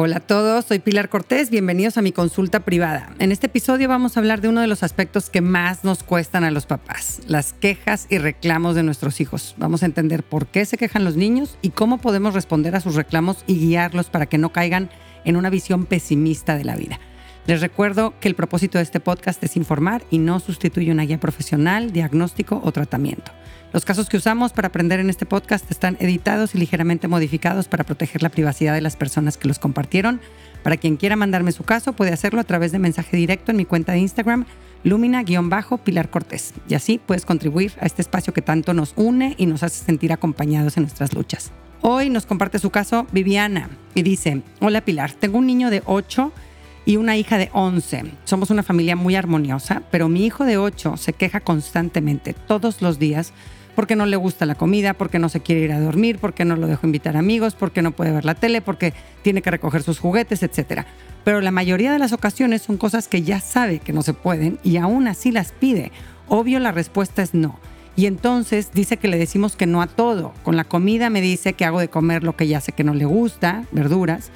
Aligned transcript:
Hola 0.00 0.18
a 0.18 0.20
todos, 0.20 0.66
soy 0.66 0.78
Pilar 0.78 1.08
Cortés, 1.08 1.50
bienvenidos 1.50 1.98
a 1.98 2.02
mi 2.02 2.12
consulta 2.12 2.60
privada. 2.60 3.12
En 3.18 3.32
este 3.32 3.48
episodio 3.48 3.88
vamos 3.88 4.16
a 4.16 4.20
hablar 4.20 4.40
de 4.40 4.46
uno 4.46 4.60
de 4.60 4.68
los 4.68 4.84
aspectos 4.84 5.28
que 5.28 5.40
más 5.40 5.82
nos 5.82 6.04
cuestan 6.04 6.44
a 6.44 6.52
los 6.52 6.66
papás, 6.66 7.18
las 7.26 7.52
quejas 7.52 8.06
y 8.08 8.18
reclamos 8.18 8.76
de 8.76 8.84
nuestros 8.84 9.20
hijos. 9.20 9.56
Vamos 9.58 9.82
a 9.82 9.86
entender 9.86 10.22
por 10.22 10.46
qué 10.46 10.66
se 10.66 10.78
quejan 10.78 11.02
los 11.02 11.16
niños 11.16 11.58
y 11.62 11.70
cómo 11.70 11.98
podemos 11.98 12.34
responder 12.34 12.76
a 12.76 12.80
sus 12.80 12.94
reclamos 12.94 13.42
y 13.48 13.58
guiarlos 13.58 14.08
para 14.08 14.26
que 14.26 14.38
no 14.38 14.52
caigan 14.52 14.88
en 15.24 15.36
una 15.36 15.50
visión 15.50 15.84
pesimista 15.84 16.56
de 16.56 16.62
la 16.64 16.76
vida. 16.76 17.00
Les 17.48 17.62
recuerdo 17.62 18.12
que 18.20 18.28
el 18.28 18.34
propósito 18.34 18.76
de 18.76 18.84
este 18.84 19.00
podcast 19.00 19.42
es 19.42 19.56
informar 19.56 20.02
y 20.10 20.18
no 20.18 20.38
sustituye 20.38 20.92
una 20.92 21.04
guía 21.04 21.18
profesional, 21.18 21.92
diagnóstico 21.92 22.60
o 22.62 22.72
tratamiento. 22.72 23.32
Los 23.72 23.86
casos 23.86 24.10
que 24.10 24.18
usamos 24.18 24.52
para 24.52 24.68
aprender 24.68 25.00
en 25.00 25.08
este 25.08 25.24
podcast 25.24 25.70
están 25.70 25.96
editados 25.98 26.54
y 26.54 26.58
ligeramente 26.58 27.08
modificados 27.08 27.66
para 27.66 27.84
proteger 27.84 28.22
la 28.22 28.28
privacidad 28.28 28.74
de 28.74 28.82
las 28.82 28.96
personas 28.96 29.38
que 29.38 29.48
los 29.48 29.58
compartieron. 29.58 30.20
Para 30.62 30.76
quien 30.76 30.98
quiera 30.98 31.16
mandarme 31.16 31.52
su 31.52 31.64
caso, 31.64 31.94
puede 31.94 32.12
hacerlo 32.12 32.38
a 32.38 32.44
través 32.44 32.70
de 32.70 32.80
mensaje 32.80 33.16
directo 33.16 33.50
en 33.50 33.56
mi 33.56 33.64
cuenta 33.64 33.92
de 33.92 34.00
Instagram, 34.00 34.44
lumina-pilar 34.84 36.10
Cortés. 36.10 36.52
Y 36.68 36.74
así 36.74 37.00
puedes 37.06 37.24
contribuir 37.24 37.72
a 37.80 37.86
este 37.86 38.02
espacio 38.02 38.34
que 38.34 38.42
tanto 38.42 38.74
nos 38.74 38.92
une 38.94 39.36
y 39.38 39.46
nos 39.46 39.62
hace 39.62 39.86
sentir 39.86 40.12
acompañados 40.12 40.76
en 40.76 40.82
nuestras 40.82 41.14
luchas. 41.14 41.50
Hoy 41.80 42.10
nos 42.10 42.26
comparte 42.26 42.58
su 42.58 42.68
caso 42.68 43.06
Viviana 43.10 43.70
y 43.94 44.02
dice, 44.02 44.42
hola 44.60 44.82
Pilar, 44.82 45.14
tengo 45.14 45.38
un 45.38 45.46
niño 45.46 45.70
de 45.70 45.82
8 45.86 46.30
y 46.88 46.96
una 46.96 47.18
hija 47.18 47.36
de 47.36 47.50
11. 47.52 48.04
Somos 48.24 48.48
una 48.48 48.62
familia 48.62 48.96
muy 48.96 49.14
armoniosa, 49.14 49.82
pero 49.90 50.08
mi 50.08 50.24
hijo 50.24 50.46
de 50.46 50.56
8 50.56 50.96
se 50.96 51.12
queja 51.12 51.40
constantemente, 51.40 52.32
todos 52.32 52.80
los 52.80 52.98
días, 52.98 53.34
porque 53.76 53.94
no 53.94 54.06
le 54.06 54.16
gusta 54.16 54.46
la 54.46 54.54
comida, 54.54 54.94
porque 54.94 55.18
no 55.18 55.28
se 55.28 55.40
quiere 55.40 55.60
ir 55.60 55.72
a 55.72 55.80
dormir, 55.80 56.16
porque 56.18 56.46
no 56.46 56.56
lo 56.56 56.66
dejo 56.66 56.86
invitar 56.86 57.18
amigos, 57.18 57.54
porque 57.54 57.82
no 57.82 57.90
puede 57.90 58.12
ver 58.12 58.24
la 58.24 58.36
tele, 58.36 58.62
porque 58.62 58.94
tiene 59.20 59.42
que 59.42 59.50
recoger 59.50 59.82
sus 59.82 59.98
juguetes, 59.98 60.42
etc. 60.42 60.86
Pero 61.24 61.42
la 61.42 61.50
mayoría 61.50 61.92
de 61.92 61.98
las 61.98 62.14
ocasiones 62.14 62.62
son 62.62 62.78
cosas 62.78 63.06
que 63.06 63.20
ya 63.20 63.38
sabe 63.38 63.80
que 63.80 63.92
no 63.92 64.00
se 64.00 64.14
pueden 64.14 64.58
y 64.64 64.78
aún 64.78 65.08
así 65.08 65.30
las 65.30 65.52
pide. 65.52 65.92
Obvio 66.26 66.58
la 66.58 66.72
respuesta 66.72 67.20
es 67.20 67.34
no. 67.34 67.60
Y 67.96 68.06
entonces 68.06 68.70
dice 68.72 68.96
que 68.96 69.08
le 69.08 69.18
decimos 69.18 69.56
que 69.56 69.66
no 69.66 69.82
a 69.82 69.88
todo. 69.88 70.32
Con 70.42 70.56
la 70.56 70.64
comida 70.64 71.10
me 71.10 71.20
dice 71.20 71.52
que 71.52 71.66
hago 71.66 71.80
de 71.80 71.90
comer 71.90 72.24
lo 72.24 72.34
que 72.34 72.48
ya 72.48 72.62
sé 72.62 72.72
que 72.72 72.82
no 72.82 72.94
le 72.94 73.04
gusta, 73.04 73.64
verduras. 73.72 74.30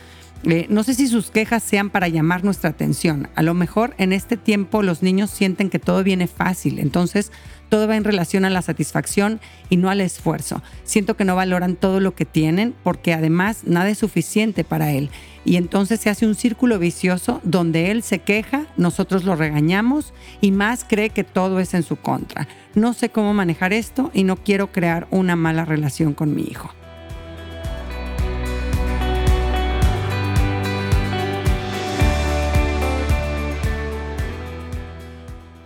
Eh, 0.45 0.67
no 0.69 0.83
sé 0.83 0.95
si 0.95 1.07
sus 1.07 1.31
quejas 1.31 1.63
sean 1.63 1.89
para 1.91 2.09
llamar 2.09 2.43
nuestra 2.43 2.71
atención. 2.71 3.29
A 3.37 3.43
lo 3.43 3.55
mejor 3.55 3.95
en 3.99 4.13
este 4.13 4.37
tiempo 4.37 4.83
los 4.83 5.03
niños 5.03 5.31
sienten 5.31 5.71
que 5.71 5.79
todo 5.79 6.03
viene 6.03 6.27
fácil, 6.27 6.81
entonces 6.81 7.31
todo 7.69 7.89
va 7.89 7.97
en 7.97 8.05
relación 8.05 8.45
a 8.45 8.51
la 8.51 8.61
satisfacción 8.61 9.41
y 9.71 9.77
no 9.77 9.89
al 9.89 10.01
esfuerzo. 10.01 10.61
Siento 10.85 11.17
que 11.17 11.25
no 11.25 11.37
valoran 11.37 11.77
todo 11.77 12.01
lo 12.01 12.15
que 12.15 12.27
tienen 12.27 12.75
porque 12.83 13.15
además 13.15 13.63
nada 13.65 13.89
es 13.89 13.99
suficiente 13.99 14.65
para 14.65 14.91
él. 14.93 15.11
Y 15.45 15.57
entonces 15.57 16.01
se 16.01 16.11
hace 16.11 16.27
un 16.27 16.35
círculo 16.35 16.79
vicioso 16.79 17.41
donde 17.45 17.91
él 17.91 18.03
se 18.03 18.19
queja, 18.19 18.67
nosotros 18.77 19.25
lo 19.25 19.37
regañamos 19.37 20.13
y 20.41 20.51
más 20.51 20.85
cree 20.85 21.11
que 21.11 21.25
todo 21.25 21.61
es 21.61 21.73
en 21.73 21.83
su 21.83 21.97
contra. 21.97 22.47
No 22.75 22.93
sé 22.93 23.09
cómo 23.09 23.33
manejar 23.33 23.73
esto 23.73 24.11
y 24.13 24.25
no 24.25 24.37
quiero 24.37 24.71
crear 24.71 25.07
una 25.11 25.37
mala 25.37 25.65
relación 25.65 26.15
con 26.15 26.35
mi 26.35 26.43
hijo. 26.43 26.71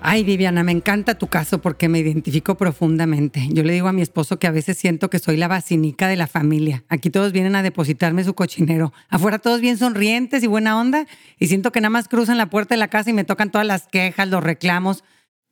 Ay, 0.08 0.22
Viviana, 0.22 0.62
me 0.62 0.70
encanta 0.70 1.18
tu 1.18 1.26
caso 1.26 1.60
porque 1.60 1.88
me 1.88 1.98
identifico 1.98 2.54
profundamente. 2.56 3.48
Yo 3.50 3.64
le 3.64 3.72
digo 3.72 3.88
a 3.88 3.92
mi 3.92 4.02
esposo 4.02 4.38
que 4.38 4.46
a 4.46 4.52
veces 4.52 4.78
siento 4.78 5.10
que 5.10 5.18
soy 5.18 5.36
la 5.36 5.48
vacinica 5.48 6.06
de 6.06 6.14
la 6.14 6.28
familia. 6.28 6.84
Aquí 6.88 7.10
todos 7.10 7.32
vienen 7.32 7.56
a 7.56 7.64
depositarme 7.64 8.22
su 8.22 8.32
cochinero. 8.34 8.92
Afuera 9.08 9.40
todos 9.40 9.60
bien 9.60 9.78
sonrientes 9.78 10.44
y 10.44 10.46
buena 10.46 10.78
onda. 10.78 11.06
Y 11.40 11.48
siento 11.48 11.72
que 11.72 11.80
nada 11.80 11.90
más 11.90 12.06
cruzan 12.06 12.38
la 12.38 12.48
puerta 12.48 12.76
de 12.76 12.78
la 12.78 12.86
casa 12.86 13.10
y 13.10 13.14
me 13.14 13.24
tocan 13.24 13.50
todas 13.50 13.66
las 13.66 13.88
quejas, 13.88 14.28
los 14.28 14.44
reclamos. 14.44 15.02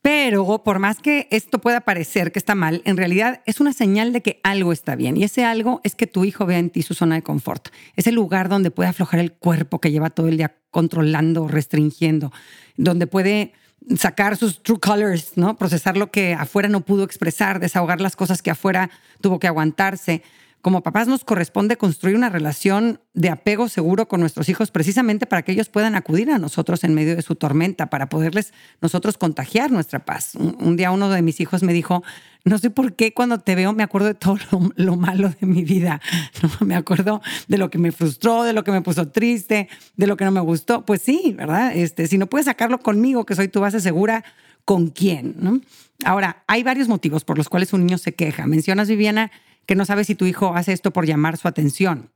Pero 0.02 0.62
por 0.62 0.78
más 0.78 1.00
que 1.00 1.26
esto 1.32 1.60
pueda 1.60 1.80
parecer 1.80 2.30
que 2.30 2.38
está 2.38 2.54
mal, 2.54 2.80
en 2.84 2.96
realidad 2.96 3.42
es 3.46 3.58
una 3.58 3.72
señal 3.72 4.12
de 4.12 4.22
que 4.22 4.38
algo 4.44 4.70
está 4.70 4.94
bien. 4.94 5.16
Y 5.16 5.24
ese 5.24 5.44
algo 5.44 5.80
es 5.82 5.96
que 5.96 6.06
tu 6.06 6.24
hijo 6.24 6.46
vea 6.46 6.60
en 6.60 6.70
ti 6.70 6.82
su 6.82 6.94
zona 6.94 7.16
de 7.16 7.22
confort. 7.22 7.70
Es 7.96 8.06
el 8.06 8.14
lugar 8.14 8.48
donde 8.48 8.70
puede 8.70 8.90
aflojar 8.90 9.18
el 9.18 9.32
cuerpo 9.32 9.80
que 9.80 9.90
lleva 9.90 10.10
todo 10.10 10.28
el 10.28 10.36
día 10.36 10.54
controlando, 10.70 11.48
restringiendo, 11.48 12.30
donde 12.76 13.08
puede 13.08 13.52
sacar 13.96 14.36
sus 14.36 14.62
true 14.62 14.80
colors, 14.80 15.32
¿no? 15.36 15.56
Procesar 15.56 15.96
lo 15.96 16.10
que 16.10 16.34
afuera 16.34 16.68
no 16.68 16.80
pudo 16.80 17.04
expresar, 17.04 17.60
desahogar 17.60 18.00
las 18.00 18.16
cosas 18.16 18.42
que 18.42 18.50
afuera 18.50 18.90
tuvo 19.20 19.38
que 19.38 19.46
aguantarse 19.46 20.22
como 20.64 20.82
papás 20.82 21.06
nos 21.08 21.24
corresponde 21.24 21.76
construir 21.76 22.16
una 22.16 22.30
relación 22.30 22.98
de 23.12 23.28
apego 23.28 23.68
seguro 23.68 24.08
con 24.08 24.20
nuestros 24.20 24.48
hijos 24.48 24.70
precisamente 24.70 25.26
para 25.26 25.42
que 25.42 25.52
ellos 25.52 25.68
puedan 25.68 25.94
acudir 25.94 26.30
a 26.30 26.38
nosotros 26.38 26.84
en 26.84 26.94
medio 26.94 27.14
de 27.14 27.20
su 27.20 27.34
tormenta, 27.34 27.90
para 27.90 28.08
poderles 28.08 28.54
nosotros 28.80 29.18
contagiar 29.18 29.70
nuestra 29.70 30.06
paz. 30.06 30.34
Un, 30.34 30.76
día 30.78 30.90
uno 30.90 31.10
de 31.10 31.20
mis 31.20 31.38
hijos 31.40 31.62
me 31.62 31.74
dijo, 31.74 32.02
no 32.46 32.56
sé 32.56 32.70
por 32.70 32.94
qué 32.94 33.12
cuando 33.12 33.40
te 33.40 33.54
veo 33.54 33.74
me 33.74 33.82
acuerdo 33.82 34.08
de 34.08 34.14
todo 34.14 34.38
lo, 34.76 34.96
malo 34.96 35.34
de 35.38 35.46
mi 35.46 35.64
vida, 35.64 36.00
me 36.60 36.76
acuerdo 36.76 37.20
de 37.46 37.58
lo 37.58 37.68
que 37.68 37.76
me 37.76 37.92
frustró, 37.92 38.44
de 38.44 38.54
lo 38.54 38.64
que 38.64 38.72
me 38.72 38.80
puso 38.80 39.08
triste, 39.08 39.68
de 39.98 40.06
lo 40.06 40.16
que 40.16 40.24
no 40.24 40.30
me 40.30 40.40
gustó. 40.40 40.86
Pues 40.86 41.02
sí, 41.02 41.34
¿verdad? 41.36 41.76
Este, 41.76 42.06
si 42.06 42.16
no 42.16 42.26
puedes 42.26 42.46
sacarlo 42.46 42.78
conmigo, 42.78 43.26
que 43.26 43.34
soy 43.34 43.48
tu 43.48 43.60
base 43.60 43.80
segura, 43.80 44.24
¿con 44.64 44.88
quién? 44.88 45.62
Ahora, 46.06 46.42
hay 46.46 46.62
varios 46.62 46.88
motivos 46.88 47.22
por 47.22 47.36
los 47.36 47.50
cuales 47.50 47.74
un 47.74 47.84
niño 47.84 47.98
se 47.98 48.14
queja. 48.14 48.46
Mencionas, 48.46 48.88
Viviana, 48.88 49.30
que 49.66 49.74
no 49.74 49.84
sabe 49.84 50.04
si 50.04 50.14
tu 50.14 50.26
hijo 50.26 50.54
hace 50.54 50.72
esto 50.72 50.92
por 50.92 51.06
llamar 51.06 51.36
su 51.36 51.48
atención. 51.48 52.10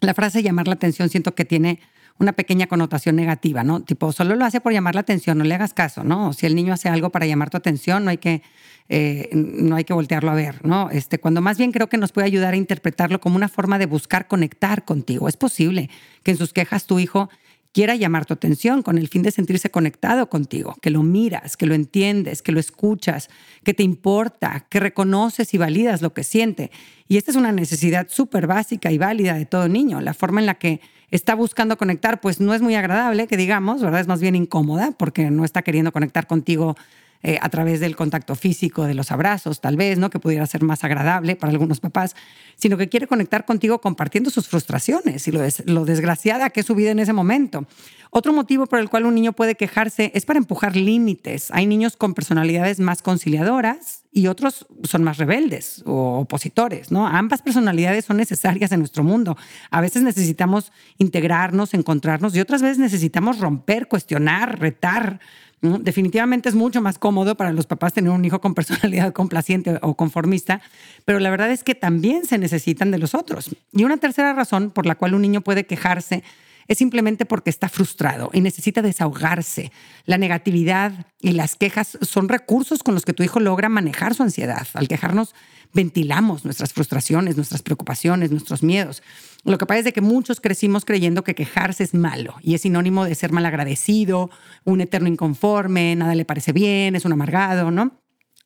La 0.00 0.14
frase 0.14 0.42
llamar 0.42 0.68
la 0.68 0.74
atención 0.74 1.08
siento 1.08 1.34
que 1.34 1.44
tiene 1.44 1.80
una 2.18 2.32
pequeña 2.32 2.66
connotación 2.66 3.16
negativa, 3.16 3.64
¿no? 3.64 3.82
Tipo, 3.82 4.12
solo 4.12 4.36
lo 4.36 4.44
hace 4.44 4.60
por 4.60 4.72
llamar 4.72 4.94
la 4.94 5.00
atención, 5.00 5.38
no 5.38 5.44
le 5.44 5.54
hagas 5.54 5.74
caso, 5.74 6.04
¿no? 6.04 6.32
si 6.32 6.46
el 6.46 6.54
niño 6.54 6.72
hace 6.72 6.88
algo 6.88 7.10
para 7.10 7.26
llamar 7.26 7.50
tu 7.50 7.56
atención, 7.56 8.04
no 8.04 8.10
hay 8.10 8.18
que, 8.18 8.42
eh, 8.88 9.30
no 9.32 9.76
hay 9.76 9.84
que 9.84 9.92
voltearlo 9.92 10.30
a 10.30 10.34
ver, 10.34 10.64
¿no? 10.64 10.90
Este, 10.90 11.18
cuando 11.18 11.40
más 11.40 11.58
bien 11.58 11.72
creo 11.72 11.88
que 11.88 11.98
nos 11.98 12.12
puede 12.12 12.26
ayudar 12.26 12.54
a 12.54 12.56
interpretarlo 12.56 13.20
como 13.20 13.36
una 13.36 13.48
forma 13.48 13.78
de 13.78 13.86
buscar 13.86 14.28
conectar 14.28 14.84
contigo. 14.84 15.28
Es 15.28 15.36
posible 15.36 15.90
que 16.22 16.32
en 16.32 16.36
sus 16.36 16.52
quejas 16.52 16.86
tu 16.86 16.98
hijo 16.98 17.28
quiera 17.72 17.96
llamar 17.96 18.26
tu 18.26 18.34
atención 18.34 18.82
con 18.82 18.98
el 18.98 19.08
fin 19.08 19.22
de 19.22 19.30
sentirse 19.30 19.70
conectado 19.70 20.28
contigo, 20.28 20.76
que 20.82 20.90
lo 20.90 21.02
miras, 21.02 21.56
que 21.56 21.66
lo 21.66 21.74
entiendes, 21.74 22.42
que 22.42 22.52
lo 22.52 22.60
escuchas, 22.60 23.30
que 23.64 23.74
te 23.74 23.82
importa, 23.82 24.66
que 24.68 24.78
reconoces 24.78 25.54
y 25.54 25.58
validas 25.58 26.02
lo 26.02 26.12
que 26.12 26.22
siente. 26.22 26.70
Y 27.08 27.16
esta 27.16 27.30
es 27.30 27.36
una 27.36 27.52
necesidad 27.52 28.08
súper 28.10 28.46
básica 28.46 28.92
y 28.92 28.98
válida 28.98 29.34
de 29.34 29.46
todo 29.46 29.68
niño. 29.68 30.00
La 30.00 30.14
forma 30.14 30.40
en 30.40 30.46
la 30.46 30.54
que 30.54 30.80
está 31.10 31.34
buscando 31.34 31.76
conectar, 31.76 32.20
pues 32.20 32.40
no 32.40 32.54
es 32.54 32.62
muy 32.62 32.74
agradable, 32.74 33.26
que 33.26 33.36
digamos, 33.36 33.82
¿verdad? 33.82 34.00
Es 34.00 34.08
más 34.08 34.20
bien 34.20 34.34
incómoda 34.34 34.92
porque 34.92 35.30
no 35.30 35.44
está 35.44 35.62
queriendo 35.62 35.92
conectar 35.92 36.26
contigo 36.26 36.76
eh, 37.22 37.38
a 37.40 37.48
través 37.48 37.80
del 37.80 37.96
contacto 37.96 38.34
físico, 38.34 38.84
de 38.84 38.94
los 38.94 39.12
abrazos, 39.12 39.60
tal 39.60 39.76
vez, 39.76 39.98
¿no? 39.98 40.10
Que 40.10 40.18
pudiera 40.18 40.46
ser 40.46 40.62
más 40.62 40.84
agradable 40.84 41.36
para 41.36 41.52
algunos 41.52 41.80
papás, 41.80 42.16
sino 42.56 42.76
que 42.76 42.88
quiere 42.88 43.06
conectar 43.06 43.44
contigo 43.44 43.80
compartiendo 43.80 44.30
sus 44.30 44.48
frustraciones 44.48 45.26
y 45.28 45.32
lo, 45.32 45.40
lo 45.66 45.84
desgraciada 45.84 46.50
que 46.50 46.60
es 46.60 46.66
su 46.66 46.74
vida 46.74 46.90
en 46.90 46.98
ese 46.98 47.12
momento. 47.12 47.66
Otro 48.10 48.34
motivo 48.34 48.66
por 48.66 48.78
el 48.78 48.90
cual 48.90 49.06
un 49.06 49.14
niño 49.14 49.32
puede 49.32 49.54
quejarse 49.54 50.12
es 50.14 50.26
para 50.26 50.38
empujar 50.38 50.76
límites. 50.76 51.50
Hay 51.50 51.66
niños 51.66 51.96
con 51.96 52.12
personalidades 52.12 52.78
más 52.78 53.00
conciliadoras 53.00 54.02
y 54.12 54.26
otros 54.26 54.66
son 54.82 55.02
más 55.02 55.16
rebeldes 55.16 55.82
o 55.86 56.18
opositores, 56.18 56.92
¿no? 56.92 57.06
Ambas 57.06 57.40
personalidades 57.40 58.04
son 58.04 58.18
necesarias 58.18 58.70
en 58.72 58.80
nuestro 58.80 59.02
mundo. 59.02 59.38
A 59.70 59.80
veces 59.80 60.02
necesitamos 60.02 60.72
integrarnos, 60.98 61.72
encontrarnos 61.72 62.36
y 62.36 62.40
otras 62.40 62.60
veces 62.60 62.78
necesitamos 62.78 63.38
romper, 63.38 63.88
cuestionar, 63.88 64.60
retar, 64.60 65.20
Definitivamente 65.62 66.48
es 66.48 66.56
mucho 66.56 66.82
más 66.82 66.98
cómodo 66.98 67.36
para 67.36 67.52
los 67.52 67.66
papás 67.66 67.92
tener 67.92 68.10
un 68.10 68.24
hijo 68.24 68.40
con 68.40 68.52
personalidad 68.52 69.12
complaciente 69.14 69.78
o 69.82 69.94
conformista, 69.94 70.60
pero 71.04 71.20
la 71.20 71.30
verdad 71.30 71.52
es 71.52 71.62
que 71.62 71.76
también 71.76 72.26
se 72.26 72.36
necesitan 72.36 72.90
de 72.90 72.98
los 72.98 73.14
otros. 73.14 73.54
Y 73.72 73.84
una 73.84 73.96
tercera 73.96 74.32
razón 74.32 74.72
por 74.72 74.86
la 74.86 74.96
cual 74.96 75.14
un 75.14 75.22
niño 75.22 75.40
puede 75.40 75.64
quejarse 75.64 76.24
es 76.68 76.78
simplemente 76.78 77.26
porque 77.26 77.50
está 77.50 77.68
frustrado 77.68 78.30
y 78.32 78.40
necesita 78.40 78.82
desahogarse. 78.82 79.72
La 80.04 80.18
negatividad 80.18 81.06
y 81.20 81.32
las 81.32 81.56
quejas 81.56 81.98
son 82.02 82.28
recursos 82.28 82.82
con 82.82 82.94
los 82.94 83.04
que 83.04 83.12
tu 83.12 83.22
hijo 83.22 83.40
logra 83.40 83.68
manejar 83.68 84.14
su 84.14 84.22
ansiedad. 84.22 84.66
Al 84.74 84.88
quejarnos, 84.88 85.34
ventilamos 85.72 86.44
nuestras 86.44 86.72
frustraciones, 86.72 87.36
nuestras 87.36 87.62
preocupaciones, 87.62 88.30
nuestros 88.30 88.62
miedos. 88.62 89.02
Lo 89.44 89.58
que 89.58 89.66
pasa 89.66 89.80
es 89.80 89.84
de 89.84 89.92
que 89.92 90.00
muchos 90.00 90.40
crecimos 90.40 90.84
creyendo 90.84 91.24
que 91.24 91.34
quejarse 91.34 91.82
es 91.82 91.94
malo 91.94 92.36
y 92.42 92.54
es 92.54 92.62
sinónimo 92.62 93.04
de 93.04 93.14
ser 93.14 93.32
malagradecido, 93.32 94.30
un 94.64 94.80
eterno 94.80 95.08
inconforme, 95.08 95.96
nada 95.96 96.14
le 96.14 96.24
parece 96.24 96.52
bien, 96.52 96.94
es 96.94 97.04
un 97.04 97.12
amargado, 97.12 97.70
¿no? 97.70 98.00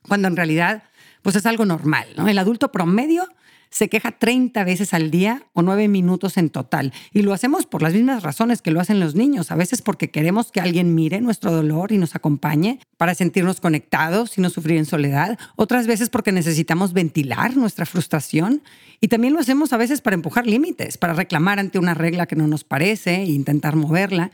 Cuando 0.09 0.29
en 0.29 0.37
realidad, 0.37 0.85
pues 1.23 1.37
es 1.37 1.47
algo 1.47 1.65
normal, 1.65 2.09
¿no? 2.17 2.29
El 2.29 2.39
adulto 2.39 2.71
promedio 2.71 3.29
se 3.71 3.89
queja 3.89 4.13
30 4.13 4.65
veces 4.65 4.95
al 4.95 5.11
día 5.11 5.43
o 5.53 5.63
9 5.63 5.89
minutos 5.89 6.37
en 6.37 6.51
total. 6.51 6.93
Y 7.13 7.23
lo 7.23 7.33
hacemos 7.33 7.67
por 7.67 7.83
las 7.83 7.93
mismas 7.93 8.23
razones 8.23 8.63
que 8.63 8.71
lo 8.71 8.81
hacen 8.81 9.01
los 9.01 9.15
niños. 9.15 9.51
A 9.51 9.57
veces 9.57 9.83
porque 9.83 10.11
queremos 10.11 10.53
que 10.53 10.61
alguien 10.61 10.95
mire 10.95 11.21
nuestro 11.21 11.53
dolor 11.53 11.93
y 11.93 11.99
nos 11.99 12.15
acompañe 12.15 12.81
para 12.97 13.15
sentirnos 13.15 13.61
conectados 13.61 14.39
y 14.39 14.41
no 14.41 14.51
sufrir 14.51 14.79
en 14.79 14.87
soledad. 14.87 15.39
Otras 15.57 15.87
veces 15.87 16.11
porque 16.11 16.33
necesitamos 16.33 16.93
ventilar 16.93 17.57
nuestra 17.57 17.87
frustración. 17.87 18.63
Y 19.01 19.09
también 19.09 19.35
lo 19.35 19.41
hacemos 19.41 19.73
a 19.73 19.77
veces 19.77 20.01
para 20.01 20.15
empujar 20.15 20.47
límites, 20.47 20.97
para 20.97 21.13
reclamar 21.13 21.59
ante 21.59 21.79
una 21.79 21.95
regla 21.95 22.27
que 22.27 22.37
no 22.37 22.47
nos 22.47 22.65
parece 22.65 23.17
e 23.17 23.27
intentar 23.27 23.77
moverla. 23.77 24.31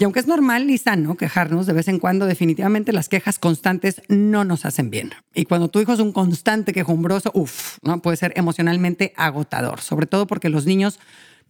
Y 0.00 0.04
aunque 0.04 0.20
es 0.20 0.26
normal 0.26 0.70
y 0.70 0.78
sano 0.78 1.14
quejarnos 1.14 1.66
de 1.66 1.74
vez 1.74 1.86
en 1.86 1.98
cuando, 1.98 2.24
definitivamente 2.24 2.90
las 2.94 3.10
quejas 3.10 3.38
constantes 3.38 4.00
no 4.08 4.46
nos 4.46 4.64
hacen 4.64 4.88
bien. 4.88 5.10
Y 5.34 5.44
cuando 5.44 5.68
tu 5.68 5.78
hijo 5.78 5.92
es 5.92 6.00
un 6.00 6.12
constante 6.12 6.72
quejumbroso, 6.72 7.30
uff, 7.34 7.76
¿no? 7.82 8.00
puede 8.00 8.16
ser 8.16 8.32
emocionalmente 8.34 9.12
agotador, 9.18 9.82
sobre 9.82 10.06
todo 10.06 10.26
porque 10.26 10.48
los 10.48 10.64
niños 10.64 11.00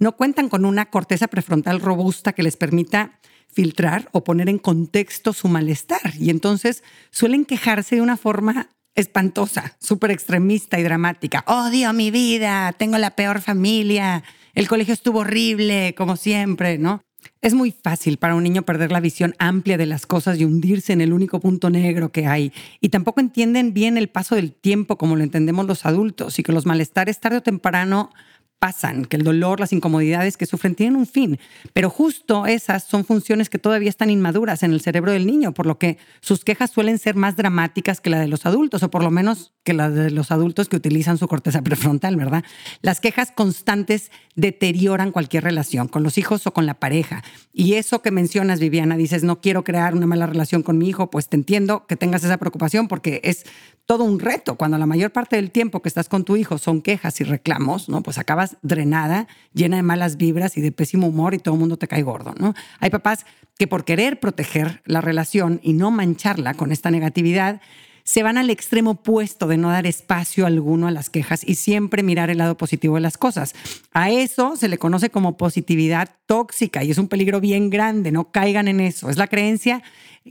no 0.01 0.17
cuentan 0.17 0.49
con 0.49 0.65
una 0.65 0.87
corteza 0.87 1.29
prefrontal 1.29 1.79
robusta 1.79 2.33
que 2.33 2.43
les 2.43 2.57
permita 2.57 3.21
filtrar 3.47 4.09
o 4.11 4.25
poner 4.25 4.49
en 4.49 4.59
contexto 4.59 5.33
su 5.33 5.47
malestar. 5.47 6.15
Y 6.19 6.31
entonces 6.31 6.83
suelen 7.13 7.45
quejarse 7.45 7.95
de 7.95 8.03
una 8.03 8.17
forma 8.17 8.71
espantosa, 8.97 9.77
súper 9.79 10.11
extremista 10.11 10.81
y 10.81 10.83
dramática. 10.83 11.45
Odio 11.47 11.93
mi 11.93 12.11
vida, 12.11 12.73
tengo 12.73 12.99
la 12.99 13.15
peor 13.15 13.43
familia, 13.43 14.25
el 14.55 14.67
colegio 14.67 14.93
estuvo 14.93 15.21
horrible, 15.21 15.95
como 15.97 16.17
siempre, 16.17 16.79
¿no? 16.79 17.01
Es 17.43 17.55
muy 17.55 17.73
fácil 17.73 18.19
para 18.19 18.35
un 18.35 18.43
niño 18.43 18.63
perder 18.63 18.93
la 18.93 19.01
visión 19.01 19.35
amplia 19.39 19.79
de 19.79 19.87
las 19.87 20.07
cosas 20.07 20.39
y 20.39 20.45
hundirse 20.45 20.93
en 20.93 21.01
el 21.01 21.13
único 21.13 21.41
punto 21.41 21.71
negro 21.71 22.13
que 22.13 22.27
hay. 22.27 22.53
Y 22.81 22.91
tampoco 22.91 23.21
entienden 23.21 23.73
bien 23.73 23.97
el 23.97 24.09
paso 24.09 24.35
del 24.35 24.53
tiempo 24.53 24.99
como 24.99 25.17
lo 25.17 25.23
entendemos 25.23 25.67
los 25.67 25.87
adultos 25.87 26.39
y 26.39 26.43
que 26.43 26.53
los 26.53 26.67
malestares 26.67 27.19
tarde 27.19 27.39
o 27.39 27.43
temprano 27.43 28.11
pasan, 28.61 29.07
que 29.07 29.17
el 29.17 29.25
dolor, 29.25 29.59
las 29.59 29.73
incomodidades 29.73 30.37
que 30.37 30.45
sufren 30.45 30.75
tienen 30.75 30.95
un 30.95 31.07
fin, 31.07 31.41
pero 31.73 31.89
justo 31.89 32.47
esas 32.47 32.85
son 32.85 33.07
funciones 33.07 33.49
que 33.49 33.59
todavía 33.59 33.89
están 33.89 34.11
inmaduras 34.11 34.63
en 34.63 34.73
el 34.73 34.83
cerebro 34.83 35.13
del 35.13 35.27
niño, 35.27 35.53
por 35.53 35.65
lo 35.65 35.79
que 35.79 35.97
sus 36.21 36.45
quejas 36.45 36.71
suelen 36.71 36.99
ser 36.99 37.17
más 37.17 37.37
dramáticas 37.37 38.03
que 38.03 38.11
la 38.11 38.21
de 38.21 38.29
los 38.29 38.45
adultos, 38.45 38.83
o 38.83 38.91
por 38.91 39.03
lo 39.03 39.11
menos 39.11 39.55
que 39.65 39.73
la 39.73 39.89
de 39.89 40.11
los 40.11 40.31
adultos 40.31 40.69
que 40.69 40.77
utilizan 40.77 41.17
su 41.17 41.27
corteza 41.27 41.63
prefrontal, 41.63 42.17
¿verdad? 42.17 42.45
Las 42.83 43.01
quejas 43.01 43.33
constantes 43.33 44.11
deterioran 44.35 45.11
cualquier 45.11 45.45
relación 45.45 45.89
con 45.89 46.03
los 46.03 46.19
hijos 46.19 46.47
o 46.47 46.53
con 46.53 46.67
la 46.67 46.75
pareja. 46.75 47.25
Y 47.55 47.75
eso 47.75 48.03
que 48.03 48.11
mencionas, 48.11 48.61
Viviana, 48.61 48.97
dices, 48.97 49.25
no 49.25 49.41
quiero 49.41 49.65
crear 49.65 49.95
una 49.95 50.07
mala 50.07 50.27
relación 50.27 50.63
con 50.63 50.77
mi 50.77 50.89
hijo, 50.89 51.11
pues 51.11 51.29
te 51.29 51.37
entiendo 51.37 51.87
que 51.87 51.97
tengas 51.97 52.25
esa 52.25 52.37
preocupación 52.37 52.89
porque 52.89 53.23
es 53.25 53.47
todo 53.87 54.05
un 54.05 54.21
reto. 54.21 54.55
Cuando 54.55 54.79
la 54.79 54.87
mayor 54.87 55.11
parte 55.11 55.37
del 55.37 55.51
tiempo 55.51 55.83
que 55.83 55.89
estás 55.89 56.09
con 56.09 56.25
tu 56.25 56.37
hijo 56.37 56.59
son 56.59 56.81
quejas 56.81 57.21
y 57.21 57.25
reclamos, 57.25 57.89
¿no? 57.89 58.03
Pues 58.03 58.19
acabas 58.19 58.50
drenada, 58.63 59.27
llena 59.53 59.77
de 59.77 59.83
malas 59.83 60.17
vibras 60.17 60.57
y 60.57 60.61
de 60.61 60.73
pésimo 60.73 61.09
humor 61.09 61.35
y 61.35 61.39
todo 61.39 61.55
el 61.55 61.61
mundo 61.61 61.77
te 61.77 61.89
cae 61.89 62.03
gordo, 62.03 62.35
¿no? 62.39 62.55
Hay 62.79 62.91
papás 62.91 63.27
que 63.59 63.67
por 63.67 63.85
querer 63.85 64.21
proteger 64.21 64.83
la 64.87 65.01
relación 65.01 65.61
y 65.63 65.73
no 65.75 65.91
mancharla 65.91 66.55
con 66.55 66.73
esta 66.73 66.91
negatividad, 66.91 67.61
se 68.11 68.25
van 68.25 68.39
al 68.39 68.51
extremo 68.51 68.91
opuesto 68.91 69.47
de 69.47 69.57
no 69.57 69.71
dar 69.71 69.87
espacio 69.87 70.45
alguno 70.45 70.89
a 70.89 70.91
las 70.91 71.11
quejas 71.11 71.43
y 71.47 71.55
siempre 71.55 72.03
mirar 72.03 72.29
el 72.29 72.39
lado 72.39 72.57
positivo 72.57 72.97
de 72.97 73.03
las 73.03 73.17
cosas. 73.17 73.55
A 73.93 74.11
eso 74.11 74.57
se 74.57 74.67
le 74.67 74.79
conoce 74.79 75.11
como 75.11 75.37
positividad 75.37 76.11
tóxica 76.27 76.83
y 76.83 76.91
es 76.91 76.99
un 76.99 77.07
peligro 77.07 77.41
bien 77.41 77.71
grande, 77.71 78.11
no 78.11 78.33
caigan 78.33 78.67
en 78.67 78.81
eso. 78.81 79.11
Es 79.11 79.17
la 79.17 79.29
creencia 79.29 79.85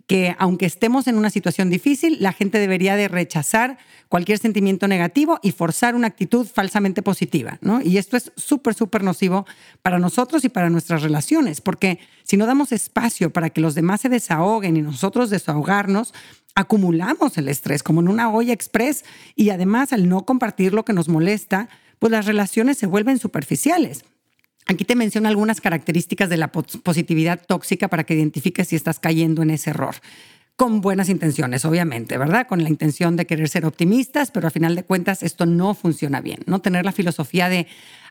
que 0.07 0.35
aunque 0.39 0.65
estemos 0.65 1.07
en 1.07 1.15
una 1.15 1.29
situación 1.29 1.69
difícil, 1.69 2.17
la 2.19 2.33
gente 2.33 2.59
debería 2.59 2.97
de 2.97 3.07
rechazar 3.07 3.77
cualquier 4.09 4.39
sentimiento 4.39 4.89
negativo 4.89 5.39
y 5.41 5.51
forzar 5.51 5.95
una 5.95 6.07
actitud 6.07 6.45
falsamente 6.45 7.01
positiva, 7.01 7.59
¿no? 7.61 7.81
Y 7.81 7.97
esto 7.97 8.17
es 8.17 8.33
súper, 8.35 8.73
súper 8.73 9.03
nocivo 9.03 9.45
para 9.81 9.99
nosotros 9.99 10.43
y 10.43 10.49
para 10.49 10.69
nuestras 10.69 11.01
relaciones, 11.01 11.61
porque 11.61 11.99
si 12.23 12.35
no 12.35 12.45
damos 12.45 12.73
espacio 12.73 13.31
para 13.31 13.49
que 13.49 13.61
los 13.61 13.73
demás 13.73 14.01
se 14.01 14.09
desahoguen 14.09 14.75
y 14.75 14.81
nosotros 14.81 15.29
desahogarnos, 15.29 16.13
acumulamos 16.59 17.37
el 17.37 17.47
estrés 17.47 17.83
como 17.83 18.01
en 18.01 18.09
una 18.09 18.29
olla 18.29 18.53
express 18.53 19.05
y 19.35 19.49
además 19.49 19.93
al 19.93 20.09
no 20.09 20.25
compartir 20.25 20.73
lo 20.73 20.83
que 20.83 20.93
nos 20.93 21.07
molesta, 21.07 21.69
pues 21.99 22.11
las 22.11 22.25
relaciones 22.25 22.77
se 22.77 22.85
vuelven 22.85 23.17
superficiales. 23.17 24.03
Aquí 24.67 24.83
te 24.83 24.95
menciono 24.95 25.29
algunas 25.29 25.61
características 25.61 26.29
de 26.29 26.37
la 26.37 26.51
positividad 26.51 27.41
tóxica 27.45 27.87
para 27.87 28.03
que 28.03 28.13
identifiques 28.13 28.67
si 28.67 28.75
estás 28.75 28.99
cayendo 28.99 29.41
en 29.41 29.51
ese 29.51 29.69
error. 29.71 29.95
Con 30.57 30.81
buenas 30.81 31.07
intenciones, 31.07 31.63
obviamente, 31.63 32.17
¿verdad? 32.17 32.45
Con 32.45 32.61
la 32.61 32.69
intención 32.69 33.15
de 33.15 33.25
querer 33.25 33.47
ser 33.47 33.65
optimistas, 33.65 34.29
pero 34.29 34.47
a 34.47 34.51
final 34.51 34.75
de 34.75 34.83
cuentas 34.83 35.23
esto 35.23 35.45
no 35.45 35.73
funciona 35.73 36.19
bien, 36.19 36.39
¿no? 36.45 36.59
Tener 36.59 36.83
la 36.83 36.91
filosofía 36.91 37.47
de 37.47 37.67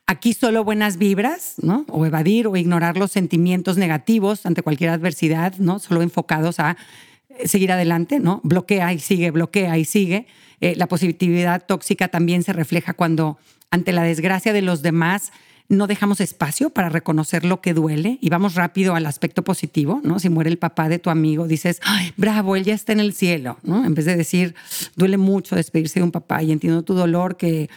aquí 0.07 0.33
solo 0.33 0.65
buenas 0.65 0.97
vibras, 0.97 1.57
¿no? 1.59 1.85
O 1.91 2.07
evadir 2.07 2.47
o 2.47 2.57
ignorar 2.57 2.97
los 2.97 3.13
sentimientos 3.13 3.77
negativos 3.77 4.47
ante 4.47 4.63
cualquier 4.63 4.91
adversidad, 4.91 5.55
¿no? 5.59 5.79
Solo 5.79 6.01
enfocados 6.01 6.59
a 6.59 6.79
seguir 7.45 7.73
adelante, 7.73 8.21
¿no? 8.21 8.41
Bloquea 8.45 8.93
y 8.93 8.99
sigue, 8.99 9.31
bloquea 9.31 9.79
y 9.79 9.85
sigue. 9.85 10.27
Eh, 10.61 10.75
la 10.77 10.87
positividad 10.87 11.65
tóxica 11.67 12.09
también 12.09 12.43
se 12.43 12.53
refleja 12.53 12.95
cuando 12.95 13.39
ante 13.71 13.93
la 13.93 14.03
desgracia 14.03 14.53
de 14.53 14.63
los 14.63 14.83
demás 14.83 15.33
no 15.69 15.87
dejamos 15.87 16.21
espacio 16.21 16.71
para 16.71 16.89
reconocer 16.89 17.45
lo 17.45 17.61
que 17.61 17.75
duele 17.75 18.19
y 18.23 18.31
vamos 18.31 18.55
rápido 18.55 18.95
al 18.95 19.05
aspecto 19.07 19.45
positivo, 19.45 20.01
¿no? 20.03 20.19
Si 20.19 20.31
muere 20.31 20.49
el 20.49 20.59
papá 20.59 20.89
de 20.89 20.99
tu 20.99 21.11
amigo, 21.11 21.47
dices, 21.47 21.81
Ay, 21.85 22.13
bravo, 22.17 22.57
él 22.57 22.65
ya 22.65 22.75
está 22.75 22.93
en 22.93 23.01
el 23.01 23.13
cielo, 23.13 23.59
¿no? 23.63 23.85
En 23.85 23.95
vez 23.95 24.07
de 24.07 24.17
decir, 24.17 24.55
duele 24.97 25.19
mucho 25.19 25.57
despedirse 25.57 26.01
de 26.01 26.05
un 26.05 26.11
papá 26.11 26.43
y 26.43 26.53
entiendo 26.53 26.83
tu 26.83 26.95
dolor 26.95 27.37
que, 27.37 27.69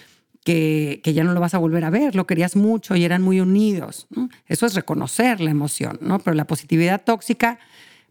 que, 0.46 1.02
que 1.04 1.14
ya 1.14 1.26
no 1.26 1.34
lo 1.34 1.42
vas 1.42 1.54
a 1.54 1.58
volver 1.58 1.84
a 1.84 1.90
ver, 1.90 2.16
lo 2.16 2.26
querías 2.26 2.56
mucho 2.56 2.96
y 2.96 3.04
eran 3.04 3.22
muy 3.22 3.42
unidos. 3.42 4.08
Eso 4.48 4.66
es 4.66 4.74
reconocer 4.74 5.42
la 5.42 5.52
emoción, 5.52 6.00
¿no? 6.02 6.20
Pero 6.20 6.34
la 6.34 6.48
positividad 6.48 7.04
tóxica 7.04 7.60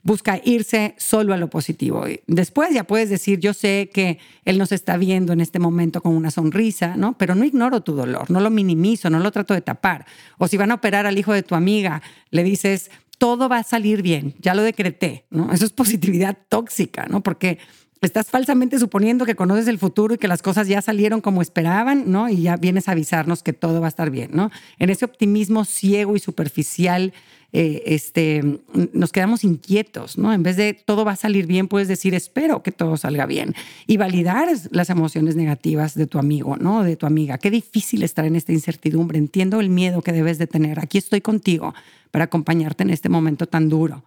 busca 0.02 0.41
irse 0.44 0.94
solo 0.99 1.35
a 1.35 1.37
lo 1.37 1.50
positivo. 1.50 2.05
Después 2.26 2.73
ya 2.73 2.85
puedes 2.85 3.11
decir, 3.11 3.38
yo 3.38 3.52
sé 3.52 3.91
que 3.93 4.19
él 4.44 4.58
nos 4.58 4.73
está 4.73 4.97
viendo 4.97 5.32
en 5.32 5.41
este 5.41 5.58
momento 5.58 6.00
con 6.00 6.14
una 6.14 6.31
sonrisa, 6.31 6.97
¿no? 6.97 7.17
Pero 7.19 7.35
no 7.35 7.44
ignoro 7.44 7.82
tu 7.82 7.94
dolor, 7.94 8.31
no 8.31 8.41
lo 8.41 8.50
minimizo, 8.50 9.11
no 9.11 9.19
lo 9.19 9.31
trato 9.31 9.55
de 9.55 9.61
tapar. 9.61 10.06
O 10.38 10.49
si 10.49 10.56
van 10.56 10.70
a 10.70 10.75
operar 10.75 11.06
al 11.06 11.19
hijo 11.19 11.32
de 11.32 11.43
tu 11.43 11.55
amiga, 11.55 12.02
le 12.31 12.43
dices, 12.43 12.91
todo 13.19 13.49
va 13.49 13.58
a 13.58 13.62
salir 13.62 14.00
bien, 14.00 14.35
ya 14.38 14.55
lo 14.55 14.62
decreté, 14.62 15.26
¿no? 15.31 15.52
Eso 15.52 15.67
es 15.67 15.73
positividad 15.73 16.38
tóxica, 16.49 17.06
¿no? 17.06 17.23
Porque 17.23 17.58
estás 18.00 18.31
falsamente 18.31 18.79
suponiendo 18.79 19.26
que 19.26 19.35
conoces 19.35 19.69
el 19.69 19.79
futuro 19.79 20.14
y 20.14 20.19
que 20.19 20.29
las 20.29 20.41
cosas 20.41 20.69
ya 20.69 20.81
salieron 20.81 21.20
como 21.20 21.43
esperaban, 21.43 22.11
¿no? 22.11 22.31
Y 22.31 22.43
ya 22.43 22.56
vienes 22.56 22.88
a 22.88 22.93
avisarnos 22.93 23.43
que 23.43 23.52
todo 23.52 23.81
va 23.81 23.88
a 23.88 23.91
estar 23.91 24.11
bien, 24.11 24.31
¿no? 24.32 24.50
En 24.79 24.88
ese 24.88 25.05
optimismo 25.05 25.67
ciego 25.67 26.17
y 26.17 26.19
superficial 26.19 27.12
eh, 27.52 27.82
este, 27.87 28.61
nos 28.93 29.12
quedamos 29.12 29.43
inquietos, 29.44 30.19
¿no? 30.19 30.32
En 30.32 30.43
vez 30.43 30.56
de 30.56 30.75
todo 30.75 31.05
va 31.05 31.12
a 31.12 31.17
salir 31.17 31.47
bien, 31.47 31.69
puedes 31.69 31.88
decir, 31.88 32.14
espero 32.14 32.62
que 32.62 32.73
todo 32.73 32.97
salga 32.97 33.26
bien 33.26 33.55
y 33.87 33.97
validar 33.97 34.49
las 34.70 34.91
emociones 34.91 35.37
negativas 35.37 35.94
de 35.94 36.06
tu 36.06 36.19
amigo, 36.19 36.56
¿no? 36.56 36.85
De 36.85 36.97
tu 36.97 37.07
amiga. 37.07 37.38
Qué 37.38 37.50
difícil 37.50 38.02
estar 38.02 38.25
en 38.25 38.37
esta 38.37 38.52
incertidumbre. 38.52 39.19
Entiendo 39.19 39.61
el 39.61 39.69
miedo 39.69 40.02
que 40.02 40.12
debes 40.12 40.38
de 40.38 40.47
tener. 40.47 40.78
Aquí 40.78 40.99
estoy 40.99 41.21
contigo 41.21 41.75
para 42.11 42.25
acompañarte 42.25 42.83
en 42.83 42.90
este 42.90 43.09
momento 43.09 43.47
tan 43.47 43.69
duro. 43.69 44.04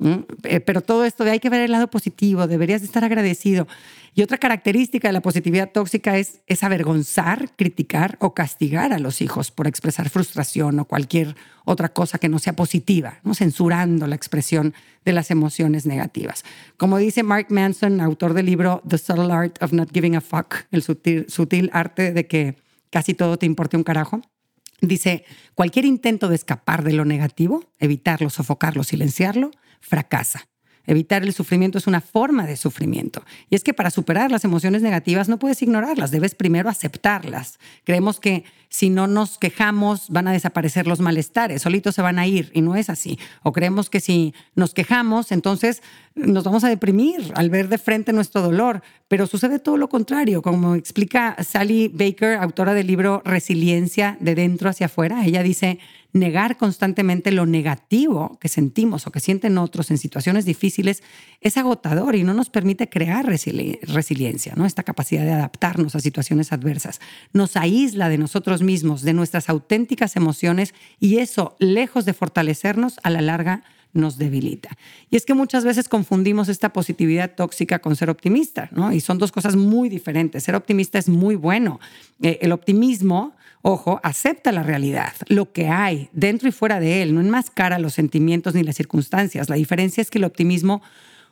Eh, 0.00 0.60
pero 0.60 0.80
todo 0.80 1.04
esto 1.04 1.24
de 1.24 1.30
hay 1.30 1.40
que 1.40 1.50
ver 1.50 1.60
el 1.60 1.70
lado 1.70 1.88
positivo, 1.88 2.46
deberías 2.46 2.82
estar 2.82 3.04
agradecido. 3.04 3.68
Y 4.14 4.22
otra 4.22 4.38
característica 4.38 5.08
de 5.08 5.12
la 5.12 5.22
positividad 5.22 5.70
tóxica 5.72 6.18
es, 6.18 6.40
es 6.46 6.62
avergonzar, 6.62 7.50
criticar 7.56 8.16
o 8.20 8.34
castigar 8.34 8.92
a 8.92 8.98
los 8.98 9.20
hijos 9.20 9.50
por 9.50 9.66
expresar 9.66 10.08
frustración 10.08 10.78
o 10.78 10.84
cualquier 10.84 11.36
otra 11.64 11.88
cosa 11.88 12.18
que 12.18 12.28
no 12.28 12.38
sea 12.38 12.54
positiva, 12.54 13.18
¿no? 13.24 13.34
censurando 13.34 14.06
la 14.06 14.14
expresión 14.14 14.74
de 15.04 15.12
las 15.12 15.30
emociones 15.30 15.86
negativas. 15.86 16.44
Como 16.76 16.98
dice 16.98 17.22
Mark 17.22 17.46
Manson, 17.50 18.00
autor 18.00 18.34
del 18.34 18.46
libro 18.46 18.82
The 18.88 18.98
Subtle 18.98 19.32
Art 19.32 19.62
of 19.62 19.72
Not 19.72 19.90
Giving 19.92 20.16
a 20.16 20.20
Fuck, 20.20 20.66
el 20.70 20.82
sutil, 20.82 21.26
sutil 21.28 21.70
arte 21.72 22.12
de 22.12 22.26
que 22.26 22.56
casi 22.90 23.14
todo 23.14 23.38
te 23.38 23.46
importe 23.46 23.76
un 23.76 23.82
carajo, 23.82 24.20
dice, 24.80 25.24
cualquier 25.54 25.84
intento 25.84 26.28
de 26.28 26.36
escapar 26.36 26.84
de 26.84 26.92
lo 26.92 27.04
negativo, 27.04 27.64
evitarlo, 27.78 28.30
sofocarlo, 28.30 28.84
silenciarlo, 28.84 29.50
fracasa. 29.84 30.48
Evitar 30.86 31.22
el 31.22 31.32
sufrimiento 31.32 31.78
es 31.78 31.86
una 31.86 32.02
forma 32.02 32.46
de 32.46 32.56
sufrimiento. 32.56 33.24
Y 33.48 33.54
es 33.54 33.64
que 33.64 33.72
para 33.72 33.90
superar 33.90 34.30
las 34.30 34.44
emociones 34.44 34.82
negativas 34.82 35.28
no 35.28 35.38
puedes 35.38 35.62
ignorarlas, 35.62 36.10
debes 36.10 36.34
primero 36.34 36.68
aceptarlas. 36.68 37.58
Creemos 37.84 38.20
que 38.20 38.44
si 38.68 38.90
no 38.90 39.06
nos 39.06 39.38
quejamos 39.38 40.10
van 40.10 40.28
a 40.28 40.32
desaparecer 40.32 40.86
los 40.86 41.00
malestares, 41.00 41.62
solitos 41.62 41.94
se 41.94 42.02
van 42.02 42.18
a 42.18 42.26
ir 42.26 42.50
y 42.52 42.60
no 42.60 42.76
es 42.76 42.90
así. 42.90 43.18
O 43.42 43.52
creemos 43.52 43.88
que 43.88 44.00
si 44.00 44.34
nos 44.54 44.74
quejamos 44.74 45.32
entonces 45.32 45.82
nos 46.14 46.44
vamos 46.44 46.62
a 46.62 46.68
deprimir 46.68 47.32
al 47.34 47.50
ver 47.50 47.68
de 47.68 47.78
frente 47.78 48.12
nuestro 48.12 48.40
dolor, 48.40 48.82
pero 49.08 49.26
sucede 49.26 49.58
todo 49.58 49.76
lo 49.76 49.88
contrario, 49.88 50.42
como 50.42 50.76
explica 50.76 51.36
Sally 51.42 51.88
Baker, 51.88 52.36
autora 52.38 52.72
del 52.72 52.86
libro 52.86 53.20
Resiliencia 53.24 54.16
de 54.20 54.36
dentro 54.36 54.70
hacia 54.70 54.86
afuera. 54.86 55.24
Ella 55.24 55.42
dice, 55.42 55.80
negar 56.12 56.56
constantemente 56.56 57.32
lo 57.32 57.46
negativo 57.46 58.38
que 58.40 58.48
sentimos 58.48 59.06
o 59.06 59.10
que 59.10 59.18
sienten 59.18 59.58
otros 59.58 59.90
en 59.90 59.98
situaciones 59.98 60.44
difíciles 60.44 61.02
es 61.40 61.56
agotador 61.56 62.14
y 62.14 62.22
no 62.22 62.32
nos 62.32 62.48
permite 62.48 62.88
crear 62.88 63.26
resiliencia, 63.26 64.54
¿no? 64.56 64.66
esta 64.66 64.84
capacidad 64.84 65.24
de 65.24 65.32
adaptarnos 65.32 65.96
a 65.96 66.00
situaciones 66.00 66.52
adversas. 66.52 67.00
Nos 67.32 67.56
aísla 67.56 68.08
de 68.08 68.18
nosotros 68.18 68.62
mismos, 68.62 69.02
de 69.02 69.14
nuestras 69.14 69.48
auténticas 69.48 70.14
emociones 70.14 70.74
y 71.00 71.18
eso, 71.18 71.56
lejos 71.58 72.04
de 72.04 72.14
fortalecernos, 72.14 73.00
a 73.02 73.10
la 73.10 73.20
larga 73.20 73.64
nos 73.94 74.18
debilita. 74.18 74.76
Y 75.10 75.16
es 75.16 75.24
que 75.24 75.34
muchas 75.34 75.64
veces 75.64 75.88
confundimos 75.88 76.48
esta 76.48 76.72
positividad 76.72 77.34
tóxica 77.34 77.78
con 77.78 77.96
ser 77.96 78.10
optimista, 78.10 78.68
¿no? 78.72 78.92
Y 78.92 79.00
son 79.00 79.18
dos 79.18 79.32
cosas 79.32 79.56
muy 79.56 79.88
diferentes. 79.88 80.44
Ser 80.44 80.54
optimista 80.54 80.98
es 80.98 81.08
muy 81.08 81.36
bueno. 81.36 81.80
Eh, 82.20 82.38
el 82.42 82.52
optimismo 82.52 83.34
ojo, 83.66 83.98
acepta 84.02 84.52
la 84.52 84.62
realidad, 84.62 85.14
lo 85.28 85.50
que 85.50 85.68
hay 85.68 86.10
dentro 86.12 86.46
y 86.50 86.52
fuera 86.52 86.80
de 86.80 87.00
él, 87.00 87.14
no 87.14 87.22
enmascara 87.22 87.78
los 87.78 87.94
sentimientos 87.94 88.54
ni 88.54 88.62
las 88.62 88.76
circunstancias. 88.76 89.48
La 89.48 89.56
diferencia 89.56 90.02
es 90.02 90.10
que 90.10 90.18
el 90.18 90.24
optimismo 90.24 90.82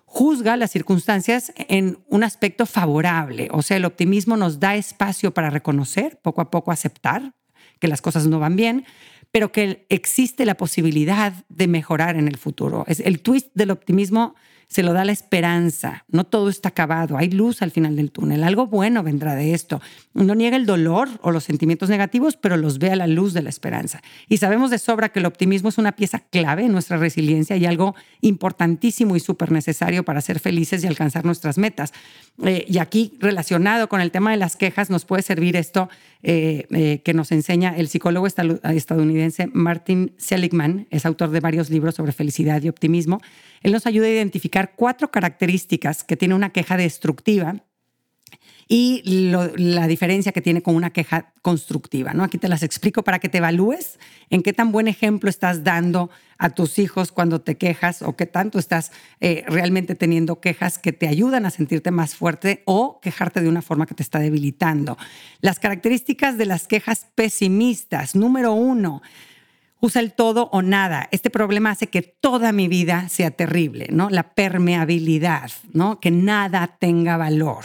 juzga 0.07 0.57
las 0.57 0.71
circunstancias 0.71 1.53
en 1.57 1.99
un 2.09 2.25
aspecto 2.25 2.65
favorable, 2.65 3.49
o 3.53 3.61
sea, 3.61 3.77
el 3.77 3.85
optimismo 3.85 4.39
nos 4.39 4.61
da 4.61 4.77
espacio 4.77 5.35
para 5.35 5.51
reconocer, 5.51 6.21
poco 6.23 6.41
a 6.41 6.51
poco 6.51 6.73
aceptar 6.73 7.35
que 7.79 7.89
las 7.89 8.01
cosas 8.01 8.27
no 8.27 8.39
van 8.39 8.57
bien, 8.57 8.87
pero 9.33 9.51
que 9.51 9.87
existe 9.89 10.45
la 10.45 10.57
posibilidad 10.57 11.33
de 11.49 11.67
mejorar 11.67 12.17
en 12.17 12.29
el 12.29 12.37
futuro. 12.37 12.85
Es 12.87 13.01
el 13.01 13.21
twist 13.21 13.49
del 13.55 13.71
optimismo 13.71 14.35
se 14.73 14.83
lo 14.83 14.95
da 14.95 15.05
la 15.05 15.13
esperanza. 15.13 16.07
No 16.09 16.25
todo 16.25 16.49
está 16.49 16.71
acabado, 16.71 17.19
hay 17.19 17.29
luz 17.29 17.61
al 17.61 17.73
final 17.73 17.95
del 17.95 18.11
túnel. 18.11 18.43
Algo 18.43 18.67
bueno 18.67 19.03
vendrá 19.03 19.35
de 19.35 19.53
esto. 19.53 19.83
No 20.15 20.35
niega 20.35 20.57
el 20.57 20.65
dolor 20.65 21.11
o 21.21 21.31
los 21.31 21.45
sentimientos 21.45 21.91
negativos, 21.91 22.37
pero 22.37 22.57
los 22.57 22.79
ve 22.79 22.91
a 22.91 22.97
la 22.97 23.07
luz 23.07 23.35
de 23.35 23.43
la 23.43 23.51
esperanza. 23.51 24.01
Y 24.31 24.39
sabemos 24.39 24.71
de 24.71 24.79
sobra 24.79 25.11
que 25.11 25.19
el 25.19 25.27
optimismo 25.27 25.69
es 25.69 25.77
una 25.77 25.93
pieza 25.93 26.21
clave 26.21 26.65
en 26.65 26.73
nuestra 26.73 26.97
resiliencia 26.97 27.55
y 27.59 27.67
algo 27.67 27.95
importantísimo 28.23 29.15
y 29.15 29.21
súper 29.21 29.53
necesario 29.53 30.07
para 30.07 30.23
ser 30.23 30.41
felices 30.41 30.83
y 30.83 30.87
alcanzar 30.87 31.27
nuestras 31.27 31.59
metas. 31.59 31.93
Eh, 32.43 32.65
y 32.67 32.79
aquí, 32.79 33.13
relacionado 33.21 33.91
con 33.91 34.01
el 34.01 34.11
tema 34.11 34.31
de 34.31 34.39
las 34.39 34.57
quejas, 34.57 34.89
nos 34.89 35.05
puede 35.05 35.23
servir 35.23 35.55
esto 35.55 35.91
eh, 36.23 36.67
eh, 36.71 37.03
que 37.05 37.13
nos 37.13 37.31
enseña 37.31 37.77
el 37.77 37.89
psicólogo 37.89 38.27
estadounidense 38.27 39.51
Martin 39.53 40.15
Seligman, 40.17 40.87
es 40.91 41.05
autor 41.05 41.31
de 41.31 41.41
varios 41.41 41.69
libros 41.69 41.97
sobre 41.97 42.13
felicidad 42.13 42.63
y 42.63 42.69
optimismo. 42.69 43.21
Él 43.63 43.73
nos 43.73 43.87
ayuda 43.87 44.07
a 44.07 44.11
identificar 44.11 44.62
cuatro 44.69 45.11
características 45.11 46.05
que 46.05 46.17
tiene 46.17 46.35
una 46.35 46.51
queja 46.51 46.77
destructiva 46.77 47.57
y 48.69 49.03
la 49.05 49.87
diferencia 49.87 50.33
que 50.33 50.41
tiene 50.41 50.63
con 50.63 50.75
una 50.75 50.91
queja 50.91 51.35
constructiva. 51.43 52.15
¿no? 52.15 52.25
Aquí 52.25 52.39
te 52.39 52.49
las 52.49 52.63
explico 52.63 53.03
para 53.03 53.19
que 53.19 53.29
te 53.29 53.39
evalúes 53.39 53.99
en 54.31 54.43
qué 54.43 54.55
tan 54.55 54.73
buen 54.73 54.89
ejemplo 54.89 55.29
estás 55.29 55.63
dando 55.63 56.09
a 56.39 56.51
tus 56.51 56.79
hijos 56.79 57.13
cuando 57.13 57.43
te 57.43 57.57
quejas 57.57 58.01
o 58.01 58.17
qué 58.17 58.25
tanto 58.25 58.59
estás 58.59 58.93
eh, 59.21 59.45
realmente 59.47 59.95
teniendo 59.95 60.41
quejas 60.41 60.79
que 60.79 60.93
te 60.93 61.07
ayudan 61.07 61.45
a 61.45 61.51
sentirte 61.51 61.91
más 61.91 62.15
fuerte 62.15 62.63
o 62.65 62.99
quejarte 63.01 63.43
de 63.43 63.49
una 63.49 63.61
forma 63.61 63.85
que 63.85 63.95
te 63.95 64.03
está 64.03 64.21
debilitando. 64.21 64.97
Las 65.41 65.59
características 65.59 66.39
de 66.39 66.47
las 66.47 66.67
quejas 66.67 67.09
pesimistas. 67.15 68.17
Número 68.17 68.55
uno, 68.55 69.03
usa 69.83 70.01
el 70.01 70.13
todo 70.13 70.49
o 70.53 70.63
nada. 70.63 71.09
Este 71.11 71.29
problema 71.29 71.73
hace 71.73 71.89
que 71.89 72.03
toda 72.03 72.53
mi 72.53 72.69
vida 72.69 73.09
sea 73.09 73.33
terrible, 73.33 73.89
¿no? 73.91 74.11
La 74.11 74.35
permeabilidad, 74.35 75.51
¿no? 75.73 75.99
Que 75.99 76.13
nada 76.13 76.79
tenga 76.79 77.17
valor. 77.17 77.65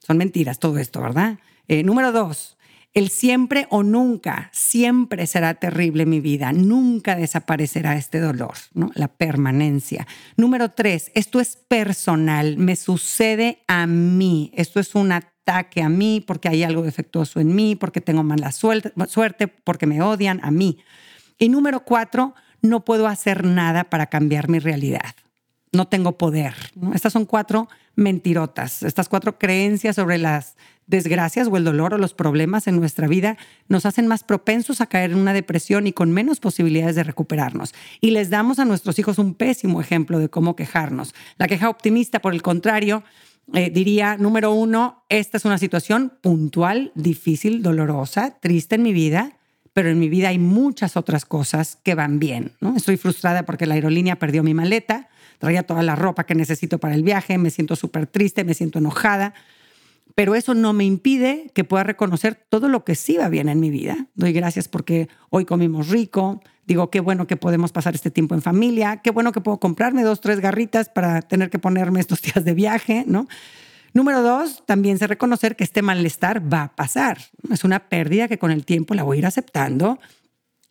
Son 0.00 0.18
mentiras 0.18 0.58
todo 0.58 0.78
esto, 0.78 1.00
¿verdad? 1.00 1.38
Eh, 1.68 1.84
número 1.84 2.10
dos, 2.10 2.58
el 2.92 3.08
siempre 3.08 3.68
o 3.70 3.84
nunca, 3.84 4.50
siempre 4.52 5.28
será 5.28 5.54
terrible 5.54 6.06
mi 6.06 6.18
vida, 6.18 6.52
nunca 6.52 7.14
desaparecerá 7.14 7.94
este 7.96 8.18
dolor, 8.18 8.54
¿no? 8.74 8.90
La 8.94 9.06
permanencia. 9.06 10.08
Número 10.36 10.72
tres, 10.72 11.12
esto 11.14 11.38
es 11.38 11.54
personal, 11.54 12.56
me 12.56 12.74
sucede 12.74 13.62
a 13.68 13.86
mí, 13.86 14.50
esto 14.56 14.80
es 14.80 14.96
un 14.96 15.12
ataque 15.12 15.82
a 15.82 15.88
mí 15.88 16.24
porque 16.26 16.48
hay 16.48 16.64
algo 16.64 16.82
defectuoso 16.82 17.38
en 17.38 17.54
mí, 17.54 17.76
porque 17.76 18.00
tengo 18.00 18.24
mala 18.24 18.50
suerte, 18.50 19.46
porque 19.46 19.86
me 19.86 20.02
odian 20.02 20.40
a 20.42 20.50
mí. 20.50 20.78
Y 21.38 21.48
número 21.48 21.80
cuatro, 21.80 22.34
no 22.62 22.84
puedo 22.84 23.06
hacer 23.06 23.44
nada 23.44 23.84
para 23.84 24.06
cambiar 24.06 24.48
mi 24.48 24.58
realidad. 24.58 25.14
No 25.70 25.86
tengo 25.86 26.16
poder. 26.16 26.54
Estas 26.94 27.12
son 27.12 27.26
cuatro 27.26 27.68
mentirotas. 27.94 28.82
Estas 28.82 29.08
cuatro 29.08 29.38
creencias 29.38 29.96
sobre 29.96 30.18
las 30.18 30.56
desgracias 30.86 31.48
o 31.48 31.56
el 31.56 31.64
dolor 31.64 31.92
o 31.92 31.98
los 31.98 32.14
problemas 32.14 32.66
en 32.66 32.76
nuestra 32.76 33.06
vida 33.06 33.36
nos 33.68 33.84
hacen 33.84 34.06
más 34.06 34.24
propensos 34.24 34.80
a 34.80 34.86
caer 34.86 35.10
en 35.10 35.18
una 35.18 35.34
depresión 35.34 35.86
y 35.86 35.92
con 35.92 36.10
menos 36.10 36.40
posibilidades 36.40 36.96
de 36.96 37.04
recuperarnos. 37.04 37.74
Y 38.00 38.12
les 38.12 38.30
damos 38.30 38.58
a 38.58 38.64
nuestros 38.64 38.98
hijos 38.98 39.18
un 39.18 39.34
pésimo 39.34 39.80
ejemplo 39.80 40.18
de 40.18 40.30
cómo 40.30 40.56
quejarnos. 40.56 41.14
La 41.36 41.46
queja 41.46 41.68
optimista, 41.68 42.20
por 42.20 42.32
el 42.32 42.40
contrario, 42.40 43.04
eh, 43.52 43.70
diría, 43.70 44.16
número 44.16 44.52
uno, 44.52 45.04
esta 45.10 45.36
es 45.36 45.44
una 45.44 45.58
situación 45.58 46.12
puntual, 46.22 46.92
difícil, 46.94 47.62
dolorosa, 47.62 48.38
triste 48.40 48.76
en 48.76 48.82
mi 48.82 48.94
vida 48.94 49.37
pero 49.78 49.90
en 49.90 50.00
mi 50.00 50.08
vida 50.08 50.30
hay 50.30 50.40
muchas 50.40 50.96
otras 50.96 51.24
cosas 51.24 51.78
que 51.84 51.94
van 51.94 52.18
bien. 52.18 52.50
¿no? 52.60 52.74
Estoy 52.74 52.96
frustrada 52.96 53.44
porque 53.44 53.64
la 53.64 53.74
aerolínea 53.74 54.18
perdió 54.18 54.42
mi 54.42 54.52
maleta, 54.52 55.08
traía 55.38 55.62
toda 55.62 55.84
la 55.84 55.94
ropa 55.94 56.26
que 56.26 56.34
necesito 56.34 56.78
para 56.78 56.96
el 56.96 57.04
viaje, 57.04 57.38
me 57.38 57.50
siento 57.50 57.76
súper 57.76 58.08
triste, 58.08 58.42
me 58.42 58.54
siento 58.54 58.80
enojada, 58.80 59.34
pero 60.16 60.34
eso 60.34 60.54
no 60.54 60.72
me 60.72 60.84
impide 60.84 61.52
que 61.54 61.62
pueda 61.62 61.84
reconocer 61.84 62.44
todo 62.48 62.68
lo 62.68 62.82
que 62.82 62.96
sí 62.96 63.18
va 63.18 63.28
bien 63.28 63.48
en 63.48 63.60
mi 63.60 63.70
vida. 63.70 64.08
Doy 64.16 64.32
gracias 64.32 64.66
porque 64.66 65.08
hoy 65.30 65.44
comimos 65.44 65.90
rico, 65.90 66.42
digo, 66.66 66.90
qué 66.90 66.98
bueno 66.98 67.28
que 67.28 67.36
podemos 67.36 67.70
pasar 67.70 67.94
este 67.94 68.10
tiempo 68.10 68.34
en 68.34 68.42
familia, 68.42 68.96
qué 68.96 69.12
bueno 69.12 69.30
que 69.30 69.40
puedo 69.40 69.60
comprarme 69.60 70.02
dos, 70.02 70.20
tres 70.20 70.40
garritas 70.40 70.88
para 70.88 71.22
tener 71.22 71.50
que 71.50 71.60
ponerme 71.60 72.00
estos 72.00 72.20
días 72.22 72.44
de 72.44 72.52
viaje, 72.52 73.04
¿no? 73.06 73.28
Número 73.94 74.22
dos, 74.22 74.64
también 74.66 74.98
se 74.98 75.06
reconocer 75.06 75.56
que 75.56 75.64
este 75.64 75.82
malestar 75.82 76.52
va 76.52 76.64
a 76.64 76.76
pasar. 76.76 77.18
Es 77.50 77.64
una 77.64 77.88
pérdida 77.88 78.28
que 78.28 78.38
con 78.38 78.50
el 78.50 78.64
tiempo 78.64 78.94
la 78.94 79.02
voy 79.02 79.16
a 79.16 79.18
ir 79.20 79.26
aceptando 79.26 79.98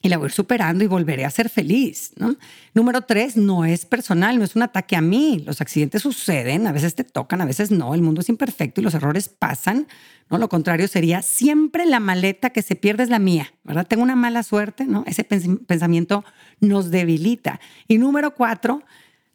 y 0.01 0.09
la 0.09 0.17
voy 0.17 0.25
a 0.25 0.27
ir 0.27 0.33
superando 0.33 0.83
y 0.83 0.87
volveré 0.87 1.25
a 1.25 1.29
ser 1.29 1.49
feliz. 1.49 2.11
¿no? 2.17 2.35
Número 2.73 3.01
tres, 3.01 3.35
no 3.35 3.65
es 3.65 3.85
personal, 3.85 4.37
no 4.37 4.43
es 4.43 4.55
un 4.55 4.61
ataque 4.61 4.95
a 4.95 5.01
mí. 5.01 5.43
Los 5.45 5.59
accidentes 5.59 6.03
suceden, 6.03 6.67
a 6.67 6.71
veces 6.71 6.93
te 6.93 7.03
tocan, 7.03 7.41
a 7.41 7.45
veces 7.45 7.71
no. 7.71 7.95
El 7.95 8.03
mundo 8.03 8.21
es 8.21 8.29
imperfecto 8.29 8.79
y 8.79 8.83
los 8.83 8.93
errores 8.93 9.27
pasan. 9.27 9.87
¿no? 10.29 10.37
Lo 10.37 10.49
contrario 10.49 10.87
sería 10.87 11.23
siempre 11.23 11.85
la 11.85 11.99
maleta 11.99 12.51
que 12.51 12.61
se 12.61 12.75
pierde 12.75 13.03
es 13.03 13.09
la 13.09 13.19
mía, 13.19 13.51
¿verdad? 13.63 13.87
Tengo 13.87 14.03
una 14.03 14.15
mala 14.15 14.43
suerte, 14.43 14.85
¿no? 14.85 15.03
Ese 15.07 15.23
pensamiento 15.23 16.23
nos 16.59 16.91
debilita. 16.91 17.59
Y 17.87 17.97
número 17.97 18.35
cuatro, 18.35 18.83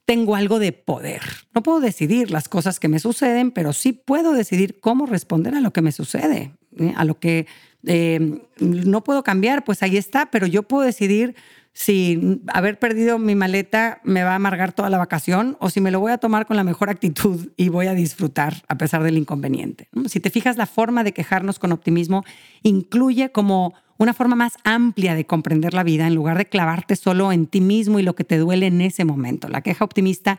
tengo 0.04 0.34
algo 0.34 0.58
de 0.58 0.72
poder. 0.72 1.22
No 1.54 1.62
puedo 1.62 1.80
decidir 1.80 2.30
las 2.30 2.48
cosas 2.48 2.80
que 2.80 2.88
me 2.88 2.98
suceden, 2.98 3.50
pero 3.50 3.72
sí 3.72 3.92
puedo 3.92 4.32
decidir 4.32 4.80
cómo 4.80 5.06
responder 5.06 5.54
a 5.54 5.60
lo 5.60 5.72
que 5.72 5.82
me 5.82 5.92
sucede, 5.92 6.52
¿eh? 6.78 6.92
a 6.96 7.04
lo 7.04 7.18
que 7.18 7.46
eh, 7.86 8.40
no 8.58 9.04
puedo 9.04 9.22
cambiar, 9.22 9.64
pues 9.64 9.82
ahí 9.82 9.96
está, 9.96 10.30
pero 10.30 10.46
yo 10.46 10.62
puedo 10.64 10.84
decidir 10.84 11.34
si 11.74 12.42
haber 12.52 12.78
perdido 12.78 13.18
mi 13.18 13.34
maleta 13.34 14.00
me 14.04 14.22
va 14.22 14.32
a 14.32 14.34
amargar 14.34 14.72
toda 14.72 14.90
la 14.90 14.98
vacación 14.98 15.56
o 15.58 15.70
si 15.70 15.80
me 15.80 15.90
lo 15.90 16.00
voy 16.00 16.12
a 16.12 16.18
tomar 16.18 16.46
con 16.46 16.56
la 16.56 16.64
mejor 16.64 16.90
actitud 16.90 17.50
y 17.56 17.70
voy 17.70 17.86
a 17.86 17.94
disfrutar 17.94 18.62
a 18.68 18.76
pesar 18.76 19.02
del 19.02 19.16
inconveniente. 19.16 19.88
Si 20.06 20.20
te 20.20 20.30
fijas, 20.30 20.56
la 20.56 20.66
forma 20.66 21.02
de 21.02 21.12
quejarnos 21.12 21.58
con 21.58 21.72
optimismo 21.72 22.24
incluye 22.62 23.32
como 23.32 23.74
una 24.02 24.14
forma 24.14 24.34
más 24.34 24.54
amplia 24.64 25.14
de 25.14 25.26
comprender 25.26 25.74
la 25.74 25.84
vida 25.84 26.06
en 26.06 26.14
lugar 26.14 26.36
de 26.36 26.46
clavarte 26.46 26.96
solo 26.96 27.30
en 27.30 27.46
ti 27.46 27.60
mismo 27.60 28.00
y 28.00 28.02
lo 28.02 28.14
que 28.14 28.24
te 28.24 28.36
duele 28.36 28.66
en 28.66 28.80
ese 28.80 29.04
momento. 29.04 29.48
La 29.48 29.60
queja 29.60 29.84
optimista 29.84 30.38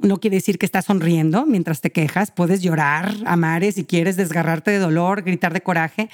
no 0.00 0.18
quiere 0.18 0.38
decir 0.38 0.58
que 0.58 0.66
estás 0.66 0.86
sonriendo 0.86 1.46
mientras 1.46 1.80
te 1.80 1.92
quejas, 1.92 2.32
puedes 2.32 2.60
llorar, 2.60 3.14
amar 3.24 3.64
si 3.72 3.84
quieres, 3.84 4.16
desgarrarte 4.16 4.72
de 4.72 4.78
dolor, 4.78 5.22
gritar 5.22 5.52
de 5.52 5.62
coraje. 5.62 6.10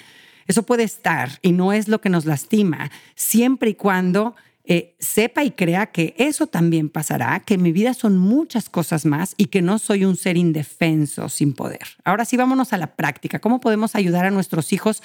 Eso 0.46 0.64
puede 0.64 0.82
estar 0.82 1.38
y 1.40 1.52
no 1.52 1.72
es 1.72 1.88
lo 1.88 2.02
que 2.02 2.10
nos 2.10 2.26
lastima, 2.26 2.90
siempre 3.14 3.70
y 3.70 3.74
cuando 3.74 4.34
eh, 4.72 4.94
sepa 5.00 5.42
y 5.42 5.50
crea 5.50 5.86
que 5.86 6.14
eso 6.16 6.46
también 6.46 6.90
pasará, 6.90 7.40
que 7.40 7.54
en 7.54 7.62
mi 7.62 7.72
vida 7.72 7.92
son 7.92 8.16
muchas 8.16 8.68
cosas 8.68 9.04
más 9.04 9.34
y 9.36 9.46
que 9.46 9.62
no 9.62 9.80
soy 9.80 10.04
un 10.04 10.16
ser 10.16 10.36
indefenso 10.36 11.28
sin 11.28 11.54
poder. 11.54 11.80
Ahora 12.04 12.24
sí, 12.24 12.36
vámonos 12.36 12.72
a 12.72 12.76
la 12.76 12.94
práctica. 12.94 13.40
¿Cómo 13.40 13.58
podemos 13.58 13.96
ayudar 13.96 14.26
a 14.26 14.30
nuestros 14.30 14.72
hijos 14.72 15.02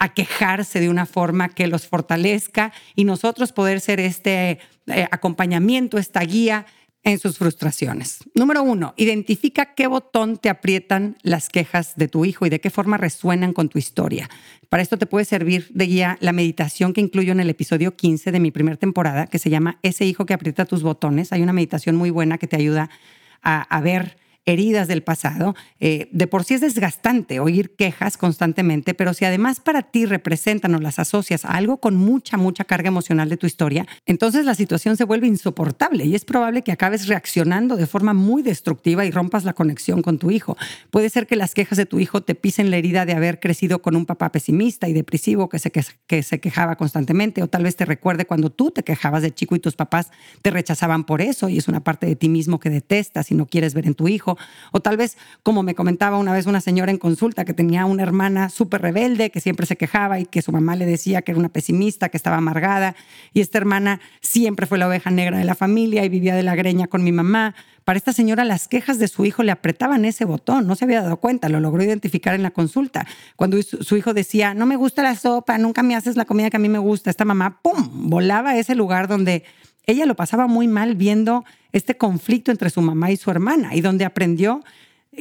a 0.00 0.12
quejarse 0.14 0.80
de 0.80 0.88
una 0.88 1.06
forma 1.06 1.48
que 1.48 1.68
los 1.68 1.86
fortalezca 1.86 2.72
y 2.96 3.04
nosotros 3.04 3.52
poder 3.52 3.80
ser 3.80 4.00
este 4.00 4.58
eh, 4.88 5.06
acompañamiento, 5.12 5.96
esta 5.98 6.22
guía? 6.22 6.66
En 7.04 7.18
sus 7.18 7.36
frustraciones. 7.38 8.20
Número 8.34 8.62
uno, 8.62 8.94
identifica 8.96 9.74
qué 9.74 9.86
botón 9.86 10.38
te 10.38 10.48
aprietan 10.48 11.16
las 11.22 11.50
quejas 11.50 11.92
de 11.96 12.08
tu 12.08 12.24
hijo 12.24 12.46
y 12.46 12.50
de 12.50 12.60
qué 12.60 12.70
forma 12.70 12.96
resuenan 12.96 13.52
con 13.52 13.68
tu 13.68 13.78
historia. 13.78 14.28
Para 14.70 14.82
esto 14.82 14.96
te 14.96 15.06
puede 15.06 15.26
servir 15.26 15.68
de 15.70 15.86
guía 15.86 16.18
la 16.20 16.32
meditación 16.32 16.94
que 16.94 17.02
incluyo 17.02 17.32
en 17.32 17.40
el 17.40 17.50
episodio 17.50 17.94
15 17.94 18.32
de 18.32 18.40
mi 18.40 18.50
primera 18.50 18.78
temporada, 18.78 19.26
que 19.26 19.38
se 19.38 19.50
llama 19.50 19.78
Ese 19.82 20.06
hijo 20.06 20.24
que 20.24 20.34
aprieta 20.34 20.64
tus 20.64 20.82
botones. 20.82 21.32
Hay 21.32 21.42
una 21.42 21.52
meditación 21.52 21.94
muy 21.94 22.10
buena 22.10 22.38
que 22.38 22.46
te 22.46 22.56
ayuda 22.56 22.90
a, 23.42 23.80
ver 23.82 24.16
heridas 24.46 24.88
del 24.88 25.02
pasado. 25.02 25.54
Eh, 25.80 26.08
de 26.12 26.26
por 26.26 26.44
sí 26.44 26.54
es 26.54 26.60
desgastante 26.60 27.40
oír 27.40 27.74
quejas 27.76 28.16
constantemente, 28.16 28.94
pero 28.94 29.14
si 29.14 29.24
además 29.24 29.60
para 29.60 29.82
ti 29.82 30.06
representan 30.06 30.74
o 30.74 30.80
las 30.80 30.98
asocias 30.98 31.44
a 31.44 31.50
algo 31.50 31.78
con 31.78 31.96
mucha, 31.96 32.36
mucha 32.36 32.64
carga 32.64 32.88
emocional 32.88 33.28
de 33.28 33.36
tu 33.36 33.46
historia, 33.46 33.86
entonces 34.06 34.44
la 34.44 34.54
situación 34.54 34.96
se 34.96 35.04
vuelve 35.04 35.26
insoportable 35.26 36.04
y 36.04 36.14
es 36.14 36.24
probable 36.24 36.62
que 36.62 36.72
acabes 36.72 37.08
reaccionando 37.08 37.76
de 37.76 37.86
forma 37.86 38.14
muy 38.14 38.42
destructiva 38.42 39.04
y 39.04 39.10
rompas 39.10 39.44
la 39.44 39.54
conexión 39.54 40.02
con 40.02 40.18
tu 40.18 40.30
hijo. 40.30 40.56
Puede 40.90 41.08
ser 41.10 41.26
que 41.26 41.36
las 41.36 41.54
quejas 41.54 41.78
de 41.78 41.86
tu 41.86 41.98
hijo 41.98 42.22
te 42.22 42.34
pisen 42.34 42.70
la 42.70 42.76
herida 42.76 43.06
de 43.06 43.14
haber 43.14 43.40
crecido 43.40 43.80
con 43.80 43.96
un 43.96 44.06
papá 44.06 44.30
pesimista 44.32 44.88
y 44.88 44.92
depresivo 44.92 45.48
que 45.48 45.58
se, 45.58 45.70
que 45.70 46.22
se 46.22 46.40
quejaba 46.40 46.76
constantemente 46.76 47.42
o 47.42 47.48
tal 47.48 47.62
vez 47.62 47.76
te 47.76 47.84
recuerde 47.84 48.26
cuando 48.26 48.50
tú 48.50 48.70
te 48.70 48.82
quejabas 48.82 49.22
de 49.22 49.32
chico 49.32 49.56
y 49.56 49.60
tus 49.60 49.76
papás 49.76 50.10
te 50.42 50.50
rechazaban 50.50 51.04
por 51.04 51.20
eso 51.20 51.48
y 51.48 51.58
es 51.58 51.68
una 51.68 51.82
parte 51.82 52.06
de 52.06 52.16
ti 52.16 52.28
mismo 52.28 52.60
que 52.60 52.70
detestas 52.70 53.30
y 53.30 53.34
no 53.34 53.46
quieres 53.46 53.74
ver 53.74 53.86
en 53.86 53.94
tu 53.94 54.08
O 54.72 54.80
tal 54.80 54.96
vez, 54.96 55.16
como 55.42 55.62
me 55.62 55.74
comentaba 55.74 56.18
una 56.18 56.32
vez 56.32 56.46
una 56.46 56.60
señora 56.60 56.90
en 56.90 56.98
consulta, 56.98 57.44
que 57.44 57.54
tenía 57.54 57.84
una 57.86 58.02
hermana 58.02 58.48
súper 58.48 58.82
rebelde, 58.82 59.30
que 59.30 59.40
siempre 59.40 59.66
se 59.66 59.76
quejaba 59.76 60.20
y 60.20 60.26
que 60.26 60.42
su 60.42 60.52
mamá 60.52 60.76
le 60.76 60.86
decía 60.86 61.22
que 61.22 61.32
era 61.32 61.38
una 61.38 61.48
pesimista, 61.48 62.08
que 62.08 62.16
estaba 62.16 62.36
amargada. 62.36 62.94
Y 63.32 63.40
esta 63.40 63.58
hermana 63.58 64.00
siempre 64.20 64.66
fue 64.66 64.78
la 64.78 64.88
oveja 64.88 65.10
negra 65.10 65.38
de 65.38 65.44
la 65.44 65.54
familia 65.54 66.04
y 66.04 66.08
vivía 66.08 66.34
de 66.34 66.42
la 66.42 66.54
greña 66.54 66.86
con 66.86 67.04
mi 67.04 67.12
mamá. 67.12 67.54
Para 67.84 67.98
esta 67.98 68.14
señora 68.14 68.44
las 68.44 68.66
quejas 68.66 68.98
de 68.98 69.08
su 69.08 69.26
hijo 69.26 69.42
le 69.42 69.52
apretaban 69.52 70.06
ese 70.06 70.24
botón, 70.24 70.66
no 70.66 70.74
se 70.74 70.86
había 70.86 71.02
dado 71.02 71.18
cuenta, 71.18 71.50
lo 71.50 71.60
logró 71.60 71.82
identificar 71.82 72.34
en 72.34 72.42
la 72.42 72.50
consulta. 72.50 73.06
Cuando 73.36 73.60
su 73.62 73.96
hijo 73.96 74.14
decía, 74.14 74.54
no 74.54 74.64
me 74.64 74.76
gusta 74.76 75.02
la 75.02 75.14
sopa, 75.14 75.58
nunca 75.58 75.82
me 75.82 75.94
haces 75.94 76.16
la 76.16 76.24
comida 76.24 76.48
que 76.48 76.56
a 76.56 76.60
mí 76.60 76.70
me 76.70 76.78
gusta, 76.78 77.10
esta 77.10 77.26
mamá, 77.26 77.60
¡pum!, 77.60 78.08
volaba 78.08 78.50
a 78.50 78.58
ese 78.58 78.74
lugar 78.74 79.06
donde 79.06 79.44
ella 79.86 80.06
lo 80.06 80.16
pasaba 80.16 80.46
muy 80.46 80.68
mal 80.68 80.94
viendo 80.94 81.44
este 81.72 81.96
conflicto 81.96 82.50
entre 82.50 82.70
su 82.70 82.80
mamá 82.80 83.10
y 83.10 83.16
su 83.16 83.30
hermana 83.30 83.74
y 83.74 83.80
donde 83.80 84.04
aprendió 84.04 84.62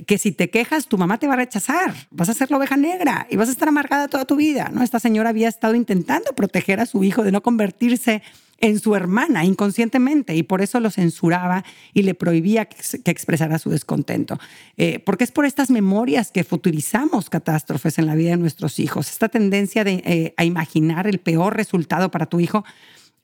que 0.08 0.18
si 0.18 0.32
te 0.32 0.50
quejas, 0.50 0.88
tu 0.88 0.98
mamá 0.98 1.20
te 1.20 1.28
va 1.28 1.34
a 1.34 1.38
rechazar, 1.38 1.94
vas 2.10 2.30
a 2.30 2.34
ser 2.34 2.50
la 2.50 2.58
oveja 2.58 2.78
negra 2.78 3.28
y 3.30 3.36
vas 3.36 3.50
a 3.50 3.52
estar 3.52 3.68
amargada 3.68 4.08
toda 4.08 4.26
tu 4.26 4.36
vida. 4.36 4.72
Esta 4.82 5.00
señora 5.00 5.30
había 5.30 5.48
estado 5.48 5.76
intentando 5.76 6.34
proteger 6.34 6.80
a 6.80 6.86
su 6.86 7.04
hijo 7.04 7.24
de 7.24 7.32
no 7.32 7.42
convertirse 7.42 8.24
en 8.60 8.80
su 8.80 8.96
hermana 8.96 9.44
inconscientemente 9.44 10.36
y 10.36 10.44
por 10.44 10.62
eso 10.62 10.80
lo 10.80 10.90
censuraba 10.90 11.66
y 11.94 12.04
le 12.04 12.16
prohibía 12.16 12.66
que, 12.66 13.12
expresara 13.12 13.60
su 13.60 13.70
descontento. 13.70 14.40
Eh, 14.78 15.00
porque 15.00 15.26
es 15.26 15.32
por 15.32 15.46
estas 15.46 15.70
memorias 15.70 16.32
que 16.32 16.44
futurizamos 16.44 17.30
catástrofes 17.30 17.98
en 18.00 18.06
la 18.06 18.16
vida 18.16 18.32
de 18.32 18.38
nuestros 18.38 18.80
hijos. 18.80 19.10
Esta 19.10 19.28
tendencia 19.28 19.84
de, 19.84 20.02
eh, 20.06 20.34
a 20.38 20.46
imaginar 20.46 21.08
el 21.08 21.20
peor 21.20 21.58
resultado 21.58 22.10
para 22.10 22.28
tu 22.28 22.40
hijo 22.40 22.64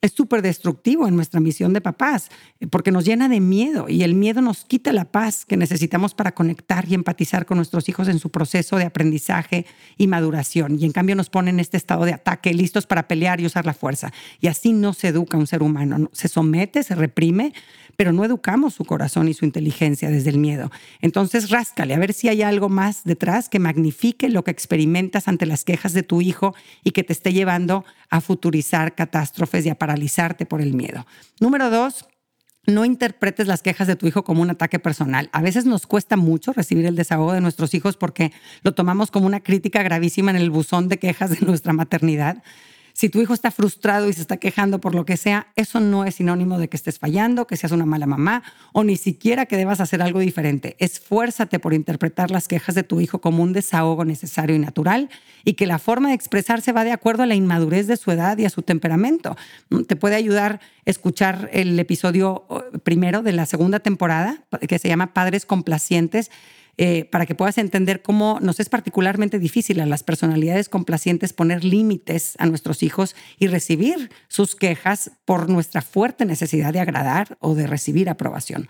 es 0.02 0.14
súper 0.14 0.42
destructivo 0.42 1.08
en 1.08 1.16
nuestra 1.16 1.40
misión 1.40 1.74
de 1.74 1.82
papás, 1.82 2.30
eh, 2.60 2.68
porque 2.68 2.92
nos 2.92 3.06
llena 3.06 3.28
de 3.28 3.40
miedo 3.40 3.88
y 3.90 4.04
el 4.04 4.14
miedo 4.14 4.42
nos 4.42 4.64
quita 4.64 4.94
la 4.94 5.06
paz 5.06 5.46
que 5.46 5.58
necesitamos 5.58 6.14
para 6.14 6.34
conectar 6.34 6.88
y 6.88 6.94
empatizar 6.94 7.46
con 7.46 7.58
nuestros 7.58 7.90
hijos 7.90 8.08
en 8.08 8.20
su 8.20 8.30
proceso 8.30 8.78
de 8.78 8.86
aprendizaje 8.86 9.66
y 9.98 10.08
maduración. 10.08 10.78
Y 10.80 10.86
en 10.86 10.92
cambio 10.92 11.16
nos 11.16 11.30
pone 11.30 11.50
en 11.50 11.60
este 11.60 11.78
estado 11.78 12.06
de 12.06 12.14
ataque, 12.14 12.54
listos 12.54 12.88
para 12.88 13.08
pelear 13.08 13.42
y 13.42 13.46
usar 13.46 13.66
la 13.66 13.74
fuerza. 13.74 14.14
Y 14.40 14.48
así 14.48 14.72
no 14.72 14.94
se 14.94 15.10
educa 15.10 15.38
un 15.38 15.48
ser 15.48 15.64
humano, 15.64 16.10
se 16.14 16.28
somete, 16.28 16.84
se 16.84 16.96
reprime, 16.96 17.54
pero 18.00 18.14
no 18.14 18.24
educamos 18.24 18.76
su 18.76 18.86
corazón 18.86 19.28
y 19.28 19.34
su 19.34 19.44
inteligencia 19.44 20.10
desde 20.10 20.30
el 20.30 20.38
miedo. 20.38 20.72
Entonces, 21.02 21.50
ráscale 21.50 21.94
a 21.94 22.00
ver 22.00 22.14
si 22.14 22.30
hay 22.30 22.44
algo 22.44 22.70
más 22.70 23.04
detrás 23.04 23.50
que 23.50 23.60
magnifique 23.60 24.30
lo 24.30 24.46
que 24.46 24.52
experimentas 24.52 25.28
ante 25.28 25.46
las 25.46 25.66
quejas 25.66 25.92
de 25.92 26.02
tu 26.02 26.22
hijo 26.22 26.56
y 26.82 26.92
que 26.92 27.04
te 27.04 27.12
esté 27.12 27.34
llevando 27.34 27.84
a 28.10 28.22
futurizar 28.22 28.96
catástrofes 28.96 29.66
y 29.66 29.70
a 29.70 29.76
paralizarte 29.76 30.46
por 30.46 30.62
el 30.62 30.76
miedo. 30.76 31.06
Número 31.42 31.70
dos, 31.70 32.06
no 32.66 32.86
interpretes 32.86 33.48
las 33.48 33.62
quejas 33.62 33.88
de 33.88 33.98
tu 33.98 34.08
hijo 34.08 34.24
como 34.24 34.44
un 34.44 34.50
ataque 34.52 34.80
personal. 34.80 35.30
A 35.34 35.42
veces 35.42 35.66
nos 35.66 35.86
cuesta 35.86 36.16
mucho 36.16 36.54
recibir 36.54 36.86
el 36.86 36.96
desahogo 36.96 37.34
de 37.34 37.42
nuestros 37.42 37.74
hijos 37.74 37.98
porque 37.98 38.32
lo 38.62 38.74
tomamos 38.74 39.12
como 39.12 39.26
una 39.26 39.42
crítica 39.42 39.84
gravísima 39.84 40.32
en 40.32 40.38
el 40.38 40.52
buzón 40.52 40.88
de 40.88 41.00
quejas 41.00 41.32
de 41.32 41.46
nuestra 41.46 41.74
maternidad. 41.74 42.44
Si 43.00 43.08
tu 43.08 43.22
hijo 43.22 43.34
está 43.34 43.50
frustrado 43.50 44.10
y 44.10 44.14
se 44.14 44.20
está 44.20 44.36
quejando 44.36 44.82
por 44.82 44.94
lo 44.94 45.06
que 45.06 45.16
sea, 45.16 45.48
eso 45.56 45.80
no 45.80 46.04
es 46.04 46.16
sinónimo 46.16 46.60
de 46.60 46.68
que 46.68 46.76
estés 46.76 47.00
fallando, 47.00 47.48
que 47.48 47.56
seas 47.56 47.72
una 47.72 47.86
mala 47.86 48.08
mamá 48.08 48.44
o 48.74 48.84
ni 48.84 48.98
siquiera 48.98 49.46
que 49.46 49.56
debas 49.56 49.80
hacer 49.80 50.02
algo 50.02 50.20
diferente. 50.20 50.76
Esfuérzate 50.80 51.60
por 51.60 51.74
interpretar 51.74 52.30
las 52.30 52.50
quejas 52.50 52.76
de 52.76 52.84
tu 52.84 53.00
hijo 53.00 53.22
como 53.22 53.42
un 53.42 53.54
desahogo 53.54 54.04
necesario 54.04 54.54
y 54.54 54.60
natural 54.60 55.10
y 55.46 55.54
que 55.54 55.66
la 55.66 55.80
forma 55.80 56.10
de 56.10 56.16
expresarse 56.16 56.74
va 56.74 56.84
de 56.84 56.92
acuerdo 56.92 57.24
a 57.24 57.26
la 57.26 57.36
inmadurez 57.36 57.88
de 57.88 57.96
su 57.96 58.12
edad 58.12 58.38
y 58.38 58.44
a 58.44 58.50
su 58.50 58.64
temperamento. 58.64 59.38
Mm, 59.70 59.84
te 59.84 59.96
puede 59.96 60.16
ayudar 60.16 60.60
escuchar 60.84 61.50
el 61.54 61.80
episodio 61.80 62.48
eh, 62.50 62.80
primero 62.80 63.22
de 63.22 63.32
la 63.32 63.46
segunda 63.46 63.80
temporada 63.80 64.44
que 64.68 64.78
se 64.78 64.90
llama 64.90 65.14
Padres 65.14 65.46
Complacientes 65.46 66.32
eh, 66.82 67.04
para 67.04 67.26
que 67.26 67.36
puedas 67.36 67.58
entender 67.58 68.02
cómo 68.02 68.40
nos 68.42 68.62
es 68.62 68.70
particularmente 68.70 69.38
difícil 69.38 69.82
a 69.82 69.86
las 69.86 70.02
personalidades 70.02 70.70
complacientes 70.70 71.34
poner 71.34 71.66
límites 71.66 72.36
a 72.38 72.46
nuestros 72.46 72.84
hijos 72.84 73.18
y 73.38 73.48
recibir 73.48 74.10
sus 74.30 74.56
quejas 74.56 75.12
por 75.26 75.50
nuestra 75.50 75.82
fuerte 75.82 76.24
necesidad 76.24 76.72
de 76.72 76.80
agradar 76.80 77.38
o 77.42 77.54
de 77.54 77.68
recibir 77.68 78.10
aprobación. 78.10 78.70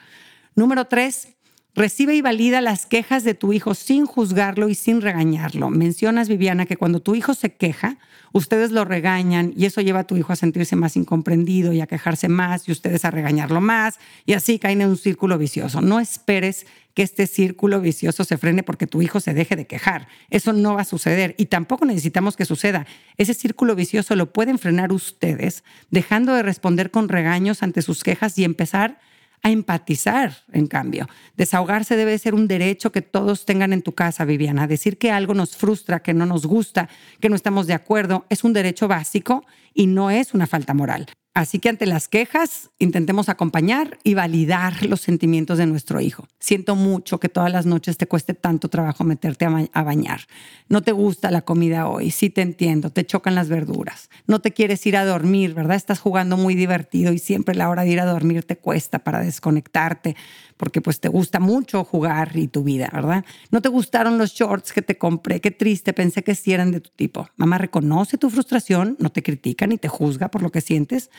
Número 0.56 0.86
tres, 0.86 1.36
Recibe 1.76 2.16
y 2.16 2.22
valida 2.22 2.62
las 2.62 2.88
quejas 2.88 3.24
de 3.24 3.36
tu 3.36 3.54
hijo 3.54 3.76
sin 3.76 4.06
juzgarlo 4.06 4.70
y 4.70 4.76
sin 4.76 5.02
regañarlo. 5.02 5.70
Mencionas, 5.70 6.28
Viviana, 6.28 6.66
que 6.66 6.78
cuando 6.78 7.00
tu 7.00 7.14
hijo 7.14 7.36
se 7.36 7.54
queja, 7.54 7.98
ustedes 8.34 8.72
lo 8.72 8.86
regañan 8.86 9.54
y 9.56 9.66
eso 9.66 9.80
lleva 9.80 10.00
a 10.00 10.08
tu 10.08 10.18
hijo 10.18 10.34
a 10.34 10.36
sentirse 10.36 10.76
más 10.76 10.98
incomprendido 10.98 11.72
y 11.72 11.82
a 11.82 11.88
quejarse 11.88 12.28
más 12.28 12.68
y 12.68 12.72
ustedes 12.72 13.06
a 13.06 13.12
regañarlo 13.12 13.62
más 13.62 14.00
y 14.26 14.34
así 14.34 14.58
caen 14.58 14.82
en 14.82 14.90
un 14.90 14.98
círculo 14.98 15.38
vicioso. 15.38 15.80
No 15.80 16.00
esperes 16.00 16.66
que 16.96 17.04
este 17.04 17.28
círculo 17.28 17.80
vicioso 17.82 18.24
se 18.24 18.38
frene 18.38 18.64
porque 18.64 18.88
tu 18.88 19.04
hijo 19.04 19.20
se 19.20 19.36
deje 19.36 19.56
de 19.56 19.68
quejar. 19.68 20.08
Eso 20.32 20.54
no 20.54 20.74
va 20.74 20.82
a 20.82 20.86
suceder 20.86 21.36
y 21.38 21.46
tampoco 21.46 21.86
necesitamos 21.86 22.36
que 22.36 22.46
suceda. 22.46 22.88
Ese 23.18 23.36
círculo 23.36 23.76
vicioso 23.76 24.16
lo 24.16 24.34
pueden 24.34 24.58
frenar 24.58 24.92
ustedes 24.92 25.64
dejando 25.92 26.34
de 26.34 26.42
responder 26.42 26.90
con 26.90 27.10
regaños 27.10 27.62
ante 27.62 27.84
sus 27.84 28.04
quejas 28.04 28.38
y 28.40 28.44
empezar 28.44 29.00
a 29.42 29.52
empatizar, 29.52 30.44
en 30.52 30.68
cambio. 30.68 31.08
Desahogarse 31.38 31.96
debe 31.96 32.18
ser 32.18 32.36
un 32.36 32.48
derecho 32.48 32.92
que 32.92 33.02
todos 33.02 33.46
tengan 33.46 33.74
en 33.74 33.82
tu 33.82 33.94
casa, 33.94 34.26
Viviana. 34.26 34.68
Decir 34.68 34.98
que 34.98 35.12
algo 35.12 35.34
nos 35.34 35.56
frustra, 35.56 36.02
que 36.02 36.14
no 36.14 36.26
nos 36.26 36.46
gusta, 36.46 36.90
que 37.20 37.30
no 37.30 37.36
estamos 37.36 37.68
de 37.68 37.74
acuerdo, 37.74 38.26
es 38.30 38.44
un 38.44 38.54
derecho 38.54 38.88
básico 38.88 39.46
y 39.74 39.88
no 39.88 40.12
es 40.12 40.34
una 40.34 40.48
falta 40.48 40.74
moral. 40.74 41.08
Así 41.36 41.60
que 41.60 41.70
ante 41.70 41.86
las 41.86 42.08
quejas, 42.08 42.72
intentemos 42.80 43.30
acompañar 43.30 44.00
y 44.04 44.16
validar 44.16 44.84
los 44.86 45.02
sentimientos 45.02 45.60
de 45.60 45.68
nuestro 45.68 46.02
hijo. 46.02 46.28
Siento 46.40 46.76
mucho 46.76 47.20
que 47.20 47.30
todas 47.30 47.52
las 47.52 47.66
noches 47.66 47.98
te 47.98 48.08
cueste 48.08 48.34
tanto 48.34 48.68
trabajo 48.68 49.04
meterte 49.04 49.46
a, 49.46 49.84
bañar. 49.84 50.22
No 50.70 50.82
te 50.82 50.92
gusta 50.92 51.30
la 51.30 51.44
comida 51.44 51.88
hoy, 51.88 52.10
sí 52.12 52.30
te 52.30 52.42
entiendo, 52.42 52.90
te 52.90 53.06
chocan 53.06 53.36
las 53.36 53.48
verduras. 53.48 54.10
No 54.26 54.40
te 54.40 54.52
quieres 54.52 54.86
ir 54.88 54.98
a 54.98 55.06
dormir, 55.06 55.54
¿verdad? 55.54 55.78
Estás 55.78 56.00
jugando 56.00 56.36
muy 56.36 56.56
divertido 56.56 57.14
y 57.14 57.20
siempre 57.20 57.56
la 57.56 57.70
hora 57.70 57.84
de 57.84 57.90
ir 57.90 58.00
a 58.00 58.06
dormir 58.06 58.44
te 58.44 58.58
cuesta 58.58 59.00
para 59.00 59.22
desconectarte 59.22 60.16
porque 60.60 60.82
pues 60.82 61.00
te 61.00 61.08
gusta 61.08 61.40
mucho 61.40 61.86
jugar 61.86 62.36
y 62.36 62.50
tu 62.50 62.66
vida, 62.66 62.90
¿verdad? 62.92 63.24
No 63.50 63.62
te 63.62 63.70
gustaron 63.70 64.18
los 64.18 64.34
shorts 64.34 64.74
que 64.74 64.82
te 64.82 64.98
compré, 64.98 65.40
qué 65.40 65.52
triste, 65.52 65.94
pensé 65.94 66.22
que 66.22 66.36
sí 66.36 66.52
eran 66.52 66.72
de 66.72 66.82
tu 66.82 66.90
tipo. 66.90 67.30
Mamá 67.38 67.58
reconoce 67.58 68.18
tu 68.18 68.30
frustración, 68.30 68.98
no 69.00 69.10
te 69.10 69.24
critica 69.24 69.68
ni 69.68 69.78
te 69.78 69.88
juzga 69.88 70.28
por 70.28 70.42
lo 70.42 70.52
que 70.52 70.60
sientes. 70.60 71.12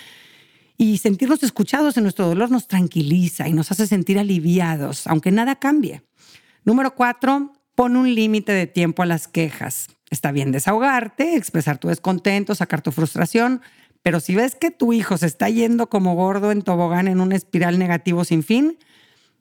Y 0.76 0.98
sentirnos 0.98 1.42
escuchados 1.42 1.96
en 1.96 2.02
nuestro 2.02 2.26
dolor 2.26 2.50
nos 2.50 2.68
tranquiliza 2.68 3.48
y 3.48 3.54
nos 3.54 3.70
hace 3.72 3.86
sentir 3.86 4.18
aliviados, 4.18 5.06
aunque 5.06 5.32
nada 5.32 5.56
cambie. 5.56 6.02
Número 6.66 6.94
cuatro, 6.94 7.54
pon 7.74 7.96
un 7.96 8.14
límite 8.14 8.52
de 8.52 8.66
tiempo 8.66 9.02
a 9.02 9.06
las 9.06 9.26
quejas. 9.26 9.86
Está 10.10 10.32
bien 10.32 10.52
desahogarte, 10.52 11.36
expresar 11.36 11.78
tu 11.78 11.88
descontento, 11.88 12.54
sacar 12.54 12.82
tu 12.82 12.92
frustración, 12.92 13.62
pero 14.02 14.20
si 14.20 14.34
ves 14.34 14.54
que 14.54 14.70
tu 14.70 14.92
hijo 14.92 15.16
se 15.16 15.24
está 15.24 15.48
yendo 15.48 15.88
como 15.88 16.14
gordo 16.14 16.52
en 16.52 16.60
tobogán 16.60 17.08
en 17.08 17.22
una 17.22 17.36
espiral 17.36 17.78
negativo 17.78 18.24
sin 18.24 18.42
fin, 18.42 18.76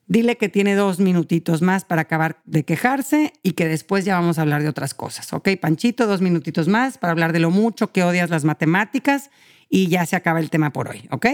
Dile 0.10 0.38
que 0.38 0.50
tiene 0.50 0.74
dos 0.74 1.00
minutitos 1.00 1.62
más 1.62 1.86
para 1.86 2.02
acabar 2.02 2.42
de 2.46 2.66
quejarse 2.66 3.32
y 3.44 3.52
que 3.52 3.68
después 3.68 4.06
ya 4.06 4.16
vamos 4.16 4.40
a 4.40 4.42
hablar 4.42 4.64
de 4.64 4.68
otras 4.68 4.96
cosas. 4.96 5.32
¿Ok, 5.34 5.50
Panchito? 5.62 6.08
Dos 6.08 6.20
minutitos 6.20 6.68
más 6.68 6.98
para 6.98 7.12
hablar 7.12 7.32
de 7.32 7.38
lo 7.38 7.52
mucho 7.52 7.92
que 7.92 8.02
odias 8.04 8.32
las 8.32 8.44
matemáticas 8.44 9.30
y 9.70 9.88
ya 9.88 10.08
se 10.08 10.16
acaba 10.16 10.40
el 10.40 10.50
tema 10.50 10.74
por 10.74 10.90
hoy. 10.90 11.08
¿Ok? 11.12 11.28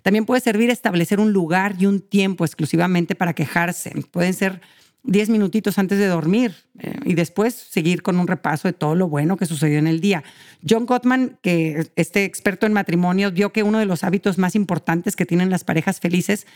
También 0.00 0.24
puede 0.24 0.40
servir 0.40 0.70
establecer 0.70 1.20
un 1.20 1.34
lugar 1.34 1.76
y 1.78 1.84
un 1.84 2.00
tiempo 2.00 2.46
exclusivamente 2.46 3.14
para 3.14 3.34
quejarse. 3.34 3.90
Pueden 4.10 4.32
ser 4.32 4.62
diez 5.02 5.28
minutitos 5.28 5.78
antes 5.78 5.98
de 5.98 6.06
dormir 6.06 6.54
eh, 6.78 6.94
y 7.04 7.12
después 7.12 7.52
seguir 7.54 8.00
con 8.00 8.18
un 8.18 8.26
repaso 8.26 8.66
de 8.66 8.72
todo 8.72 8.94
lo 8.94 9.08
bueno 9.08 9.36
que 9.36 9.44
sucedió 9.44 9.78
en 9.78 9.86
el 9.86 10.00
día. 10.00 10.24
John 10.66 10.86
Gottman, 10.86 11.38
que 11.42 11.86
este 11.96 12.24
experto 12.24 12.64
en 12.64 12.72
matrimonios, 12.72 13.34
vio 13.34 13.52
que 13.52 13.62
uno 13.62 13.78
de 13.78 13.84
los 13.84 14.04
hábitos 14.04 14.38
más 14.38 14.54
importantes 14.54 15.16
que 15.16 15.26
tienen 15.26 15.50
las 15.50 15.64
parejas 15.64 16.00
felices 16.00 16.46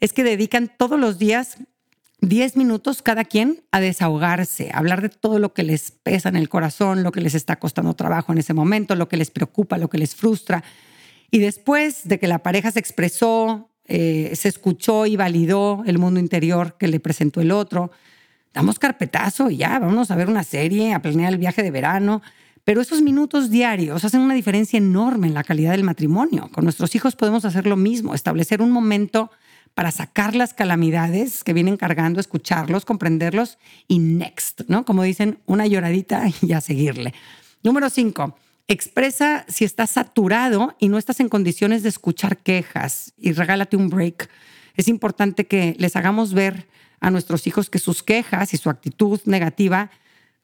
es 0.00 0.12
que 0.12 0.24
dedican 0.24 0.70
todos 0.76 0.98
los 0.98 1.18
días 1.18 1.58
10 2.20 2.56
minutos 2.56 3.02
cada 3.02 3.24
quien 3.24 3.62
a 3.70 3.80
desahogarse, 3.80 4.70
a 4.72 4.78
hablar 4.78 5.02
de 5.02 5.08
todo 5.08 5.38
lo 5.38 5.54
que 5.54 5.62
les 5.62 5.92
pesa 5.92 6.28
en 6.28 6.36
el 6.36 6.48
corazón, 6.48 7.02
lo 7.02 7.12
que 7.12 7.20
les 7.20 7.34
está 7.34 7.56
costando 7.56 7.94
trabajo 7.94 8.32
en 8.32 8.38
ese 8.38 8.54
momento, 8.54 8.96
lo 8.96 9.08
que 9.08 9.16
les 9.16 9.30
preocupa, 9.30 9.78
lo 9.78 9.88
que 9.88 9.98
les 9.98 10.16
frustra. 10.16 10.64
Y 11.30 11.38
después 11.38 12.08
de 12.08 12.18
que 12.18 12.26
la 12.26 12.40
pareja 12.40 12.72
se 12.72 12.80
expresó, 12.80 13.70
eh, 13.84 14.32
se 14.34 14.48
escuchó 14.48 15.06
y 15.06 15.16
validó 15.16 15.84
el 15.86 15.98
mundo 15.98 16.18
interior 16.18 16.76
que 16.76 16.88
le 16.88 16.98
presentó 16.98 17.40
el 17.40 17.52
otro. 17.52 17.92
Damos 18.52 18.80
carpetazo 18.80 19.50
y 19.50 19.58
ya, 19.58 19.78
vamos 19.78 20.10
a 20.10 20.16
ver 20.16 20.28
una 20.28 20.42
serie, 20.42 20.94
a 20.94 21.02
planear 21.02 21.32
el 21.32 21.38
viaje 21.38 21.62
de 21.62 21.70
verano. 21.70 22.20
Pero 22.64 22.80
esos 22.80 23.00
minutos 23.00 23.50
diarios 23.50 24.04
hacen 24.04 24.20
una 24.20 24.34
diferencia 24.34 24.76
enorme 24.76 25.28
en 25.28 25.34
la 25.34 25.44
calidad 25.44 25.70
del 25.70 25.84
matrimonio. 25.84 26.50
Con 26.52 26.64
nuestros 26.64 26.94
hijos 26.96 27.14
podemos 27.14 27.44
hacer 27.44 27.66
lo 27.66 27.76
mismo, 27.76 28.14
establecer 28.14 28.60
un 28.60 28.72
momento 28.72 29.30
para 29.78 29.92
sacar 29.92 30.34
las 30.34 30.54
calamidades 30.54 31.44
que 31.44 31.52
vienen 31.52 31.76
cargando, 31.76 32.18
escucharlos, 32.18 32.84
comprenderlos 32.84 33.58
y 33.86 34.00
next, 34.00 34.62
¿no? 34.66 34.84
Como 34.84 35.04
dicen, 35.04 35.38
una 35.46 35.68
lloradita 35.68 36.24
y 36.42 36.52
a 36.52 36.60
seguirle. 36.60 37.14
Número 37.62 37.88
cinco, 37.88 38.36
expresa 38.66 39.44
si 39.46 39.64
estás 39.64 39.90
saturado 39.90 40.74
y 40.80 40.88
no 40.88 40.98
estás 40.98 41.20
en 41.20 41.28
condiciones 41.28 41.84
de 41.84 41.90
escuchar 41.90 42.38
quejas 42.38 43.12
y 43.18 43.30
regálate 43.30 43.76
un 43.76 43.88
break. 43.88 44.28
Es 44.74 44.88
importante 44.88 45.46
que 45.46 45.76
les 45.78 45.94
hagamos 45.94 46.34
ver 46.34 46.66
a 46.98 47.12
nuestros 47.12 47.46
hijos 47.46 47.70
que 47.70 47.78
sus 47.78 48.02
quejas 48.02 48.54
y 48.54 48.56
su 48.56 48.70
actitud 48.70 49.20
negativa 49.26 49.92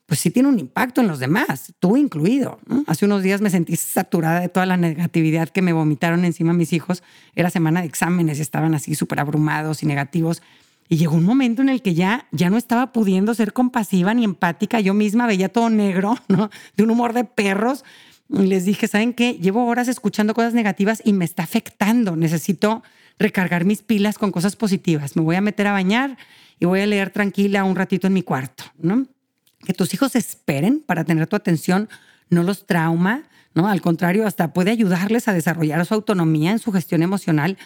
pues 0.06 0.20
sí 0.20 0.30
tiene 0.30 0.48
un 0.48 0.58
impacto 0.58 1.00
en 1.00 1.08
los 1.08 1.18
demás, 1.18 1.72
tú 1.78 1.96
incluido. 1.96 2.58
Hace 2.86 3.06
unos 3.06 3.22
días 3.22 3.40
me 3.40 3.48
sentí 3.48 3.76
saturada 3.76 4.40
de 4.40 4.48
toda 4.48 4.66
la 4.66 4.76
negatividad 4.76 5.48
que 5.48 5.62
me 5.62 5.72
vomitaron 5.72 6.24
encima 6.24 6.52
mis 6.52 6.74
hijos. 6.74 7.02
Era 7.34 7.48
semana 7.48 7.80
de 7.80 7.86
exámenes, 7.86 8.38
estaban 8.38 8.74
así 8.74 8.94
súper 8.94 9.20
abrumados 9.20 9.82
y 9.82 9.86
negativos. 9.86 10.42
Y 10.88 10.96
llegó 10.98 11.16
un 11.16 11.24
momento 11.24 11.62
en 11.62 11.70
el 11.70 11.80
que 11.80 11.94
ya, 11.94 12.26
ya 12.32 12.50
no 12.50 12.58
estaba 12.58 12.92
pudiendo 12.92 13.32
ser 13.32 13.54
compasiva 13.54 14.12
ni 14.12 14.24
empática. 14.24 14.80
Yo 14.80 14.92
misma 14.92 15.26
veía 15.26 15.48
todo 15.48 15.70
negro, 15.70 16.18
¿no? 16.28 16.50
De 16.76 16.82
un 16.82 16.90
humor 16.90 17.14
de 17.14 17.24
perros. 17.24 17.84
Y 18.28 18.46
les 18.46 18.66
dije, 18.66 18.88
¿saben 18.88 19.14
qué? 19.14 19.34
Llevo 19.34 19.64
horas 19.64 19.88
escuchando 19.88 20.34
cosas 20.34 20.52
negativas 20.52 21.00
y 21.02 21.14
me 21.14 21.24
está 21.24 21.44
afectando. 21.44 22.14
Necesito 22.16 22.82
recargar 23.18 23.64
mis 23.64 23.80
pilas 23.80 24.18
con 24.18 24.32
cosas 24.32 24.56
positivas. 24.56 25.16
Me 25.16 25.22
voy 25.22 25.36
a 25.36 25.40
meter 25.40 25.66
a 25.66 25.72
bañar 25.72 26.18
y 26.60 26.66
voy 26.66 26.80
a 26.80 26.86
leer 26.86 27.08
tranquila 27.10 27.64
un 27.64 27.76
ratito 27.76 28.06
en 28.06 28.12
mi 28.12 28.22
cuarto, 28.22 28.64
¿no? 28.78 29.06
Que 29.64 29.74
tus 29.74 29.94
hijos 29.94 30.14
esperen 30.16 30.82
para 30.84 31.04
tener 31.04 31.26
tu 31.26 31.36
atención 31.36 31.88
no 32.30 32.42
los 32.42 32.66
trauma, 32.66 33.24
¿no? 33.54 33.68
Al 33.68 33.80
contrario, 33.80 34.26
hasta 34.26 34.52
puede 34.52 34.70
ayudarles 34.70 35.28
a 35.28 35.32
desarrollar 35.32 35.84
su 35.86 35.94
autonomía 35.94 36.50
en 36.50 36.58
su 36.58 36.72
gestión 36.72 37.02
emocional, 37.02 37.56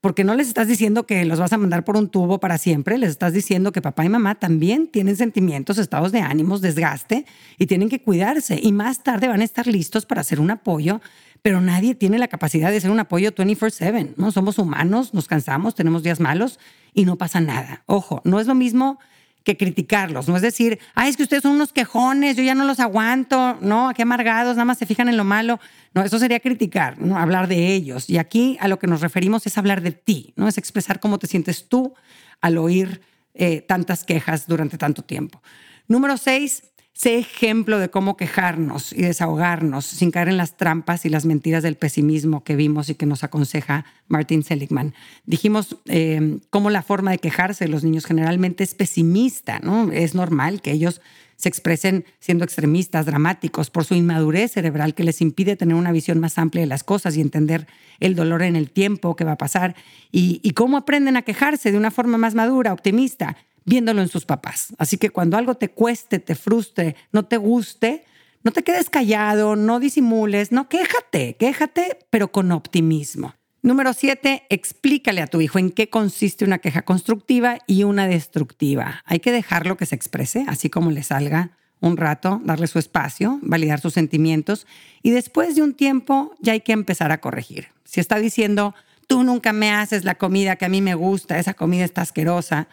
porque 0.00 0.24
no 0.24 0.34
les 0.34 0.48
estás 0.48 0.66
diciendo 0.66 1.06
que 1.06 1.24
los 1.24 1.38
vas 1.38 1.52
a 1.52 1.58
mandar 1.58 1.84
por 1.84 1.96
un 1.96 2.08
tubo 2.08 2.40
para 2.40 2.58
siempre, 2.58 2.98
les 2.98 3.10
estás 3.10 3.32
diciendo 3.32 3.70
que 3.70 3.80
papá 3.80 4.04
y 4.04 4.08
mamá 4.08 4.34
también 4.34 4.88
tienen 4.88 5.16
sentimientos, 5.16 5.78
estados 5.78 6.10
de 6.10 6.20
ánimos, 6.20 6.60
desgaste 6.60 7.24
y 7.56 7.66
tienen 7.66 7.88
que 7.88 8.02
cuidarse 8.02 8.58
y 8.60 8.72
más 8.72 9.04
tarde 9.04 9.28
van 9.28 9.42
a 9.42 9.44
estar 9.44 9.68
listos 9.68 10.04
para 10.04 10.22
hacer 10.22 10.40
un 10.40 10.50
apoyo, 10.50 11.00
pero 11.40 11.60
nadie 11.60 11.94
tiene 11.94 12.18
la 12.18 12.26
capacidad 12.26 12.72
de 12.72 12.80
ser 12.80 12.90
un 12.90 12.98
apoyo 12.98 13.32
24/7, 13.32 14.14
¿no? 14.16 14.32
Somos 14.32 14.58
humanos, 14.58 15.14
nos 15.14 15.28
cansamos, 15.28 15.76
tenemos 15.76 16.02
días 16.02 16.18
malos 16.18 16.58
y 16.94 17.04
no 17.04 17.16
pasa 17.16 17.40
nada. 17.40 17.84
Ojo, 17.86 18.22
no 18.24 18.40
es 18.40 18.48
lo 18.48 18.56
mismo 18.56 18.98
que 19.44 19.56
criticarlos, 19.56 20.28
no 20.28 20.36
es 20.36 20.42
decir, 20.42 20.78
ay, 20.94 21.10
es 21.10 21.16
que 21.16 21.24
ustedes 21.24 21.42
son 21.42 21.52
unos 21.52 21.72
quejones, 21.72 22.36
yo 22.36 22.42
ya 22.42 22.54
no 22.54 22.64
los 22.64 22.80
aguanto, 22.80 23.58
no, 23.60 23.92
qué 23.94 24.02
amargados, 24.02 24.56
nada 24.56 24.64
más 24.64 24.78
se 24.78 24.86
fijan 24.86 25.08
en 25.08 25.16
lo 25.16 25.24
malo. 25.24 25.58
No, 25.94 26.02
eso 26.02 26.18
sería 26.18 26.40
criticar, 26.40 26.98
¿no? 27.00 27.18
hablar 27.18 27.48
de 27.48 27.74
ellos. 27.74 28.08
Y 28.08 28.18
aquí 28.18 28.56
a 28.60 28.68
lo 28.68 28.78
que 28.78 28.86
nos 28.86 29.00
referimos 29.00 29.46
es 29.46 29.58
hablar 29.58 29.82
de 29.82 29.92
ti, 29.92 30.32
¿no? 30.36 30.48
Es 30.48 30.58
expresar 30.58 31.00
cómo 31.00 31.18
te 31.18 31.26
sientes 31.26 31.68
tú 31.68 31.94
al 32.40 32.58
oír 32.58 33.02
eh, 33.34 33.60
tantas 33.62 34.04
quejas 34.04 34.46
durante 34.46 34.78
tanto 34.78 35.02
tiempo. 35.02 35.42
Número 35.88 36.16
seis, 36.16 36.71
Sé 36.94 37.18
ejemplo 37.18 37.78
de 37.78 37.88
cómo 37.88 38.18
quejarnos 38.18 38.92
y 38.92 39.02
desahogarnos 39.02 39.86
sin 39.86 40.10
caer 40.10 40.28
en 40.28 40.36
las 40.36 40.58
trampas 40.58 41.06
y 41.06 41.08
las 41.08 41.24
mentiras 41.24 41.62
del 41.62 41.76
pesimismo 41.76 42.44
que 42.44 42.54
vimos 42.54 42.90
y 42.90 42.94
que 42.94 43.06
nos 43.06 43.24
aconseja 43.24 43.86
Martin 44.08 44.42
Seligman. 44.42 44.94
Dijimos 45.24 45.78
eh, 45.86 46.38
cómo 46.50 46.68
la 46.68 46.82
forma 46.82 47.10
de 47.10 47.18
quejarse 47.18 47.64
de 47.64 47.70
los 47.70 47.82
niños 47.82 48.04
generalmente 48.04 48.62
es 48.62 48.74
pesimista, 48.74 49.58
¿no? 49.60 49.90
Es 49.90 50.14
normal 50.14 50.60
que 50.60 50.70
ellos 50.70 51.00
se 51.36 51.48
expresen 51.48 52.04
siendo 52.20 52.44
extremistas, 52.44 53.06
dramáticos, 53.06 53.70
por 53.70 53.84
su 53.84 53.94
inmadurez 53.94 54.52
cerebral 54.52 54.94
que 54.94 55.02
les 55.02 55.22
impide 55.22 55.56
tener 55.56 55.74
una 55.74 55.92
visión 55.92 56.20
más 56.20 56.38
amplia 56.38 56.60
de 56.60 56.68
las 56.68 56.84
cosas 56.84 57.16
y 57.16 57.20
entender 57.20 57.66
el 58.00 58.14
dolor 58.14 58.42
en 58.42 58.54
el 58.54 58.70
tiempo 58.70 59.16
que 59.16 59.24
va 59.24 59.32
a 59.32 59.38
pasar. 59.38 59.74
Y, 60.12 60.40
y 60.44 60.52
cómo 60.52 60.76
aprenden 60.76 61.16
a 61.16 61.22
quejarse 61.22 61.72
de 61.72 61.78
una 61.78 61.90
forma 61.90 62.18
más 62.18 62.34
madura, 62.34 62.72
optimista 62.72 63.36
viéndolo 63.64 64.02
en 64.02 64.08
sus 64.08 64.24
papás. 64.24 64.74
Así 64.78 64.98
que 64.98 65.10
cuando 65.10 65.36
algo 65.36 65.54
te 65.56 65.70
cueste, 65.70 66.18
te 66.18 66.34
frustre, 66.34 66.96
no 67.12 67.24
te 67.24 67.36
guste, 67.36 68.04
no 68.42 68.50
te 68.50 68.62
quedes 68.62 68.90
callado, 68.90 69.56
no 69.56 69.80
disimules, 69.80 70.52
no, 70.52 70.68
quéjate, 70.68 71.36
quéjate, 71.36 71.98
pero 72.10 72.32
con 72.32 72.52
optimismo. 72.52 73.34
Número 73.62 73.92
siete, 73.92 74.42
explícale 74.50 75.20
a 75.20 75.28
tu 75.28 75.40
hijo 75.40 75.60
en 75.60 75.70
qué 75.70 75.88
consiste 75.88 76.44
una 76.44 76.58
queja 76.58 76.82
constructiva 76.82 77.58
y 77.68 77.84
una 77.84 78.08
destructiva. 78.08 79.02
Hay 79.04 79.20
que 79.20 79.30
dejarlo 79.30 79.76
que 79.76 79.86
se 79.86 79.94
exprese, 79.94 80.44
así 80.48 80.68
como 80.68 80.90
le 80.90 81.04
salga 81.04 81.52
un 81.78 81.96
rato, 81.96 82.40
darle 82.44 82.66
su 82.66 82.78
espacio, 82.78 83.38
validar 83.42 83.80
sus 83.80 83.94
sentimientos 83.94 84.66
y 85.02 85.10
después 85.10 85.54
de 85.54 85.62
un 85.62 85.74
tiempo 85.74 86.34
ya 86.40 86.54
hay 86.54 86.60
que 86.60 86.72
empezar 86.72 87.12
a 87.12 87.20
corregir. 87.20 87.68
Si 87.84 88.00
está 88.00 88.16
diciendo, 88.16 88.74
tú 89.06 89.22
nunca 89.22 89.52
me 89.52 89.70
haces 89.70 90.04
la 90.04 90.16
comida 90.16 90.56
que 90.56 90.64
a 90.64 90.68
mí 90.68 90.80
me 90.80 90.94
gusta, 90.94 91.38
esa 91.38 91.54
comida 91.54 91.84
está 91.84 92.02
asquerosa, 92.02 92.68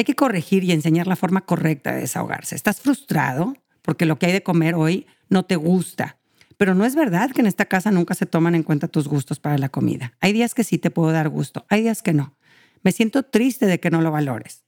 hay 0.00 0.04
que 0.04 0.14
corregir 0.14 0.64
y 0.64 0.72
enseñar 0.72 1.06
la 1.06 1.14
forma 1.14 1.42
correcta 1.42 1.92
de 1.92 2.00
desahogarse. 2.00 2.54
Estás 2.54 2.80
frustrado 2.80 3.54
porque 3.82 4.06
lo 4.06 4.18
que 4.18 4.26
hay 4.26 4.32
de 4.32 4.42
comer 4.42 4.74
hoy 4.74 5.06
no 5.28 5.44
te 5.44 5.56
gusta. 5.56 6.16
Pero 6.56 6.74
no 6.74 6.86
es 6.86 6.94
verdad 6.94 7.30
que 7.32 7.42
en 7.42 7.46
esta 7.46 7.66
casa 7.66 7.90
nunca 7.90 8.14
se 8.14 8.24
toman 8.24 8.54
en 8.54 8.62
cuenta 8.62 8.88
tus 8.88 9.08
gustos 9.08 9.40
para 9.40 9.58
la 9.58 9.68
comida. 9.68 10.14
Hay 10.20 10.32
días 10.32 10.54
que 10.54 10.64
sí 10.64 10.78
te 10.78 10.90
puedo 10.90 11.12
dar 11.12 11.28
gusto, 11.28 11.66
hay 11.68 11.82
días 11.82 12.00
que 12.00 12.14
no. 12.14 12.34
Me 12.82 12.92
siento 12.92 13.24
triste 13.24 13.66
de 13.66 13.78
que 13.78 13.90
no 13.90 14.00
lo 14.00 14.10
valores. 14.10 14.64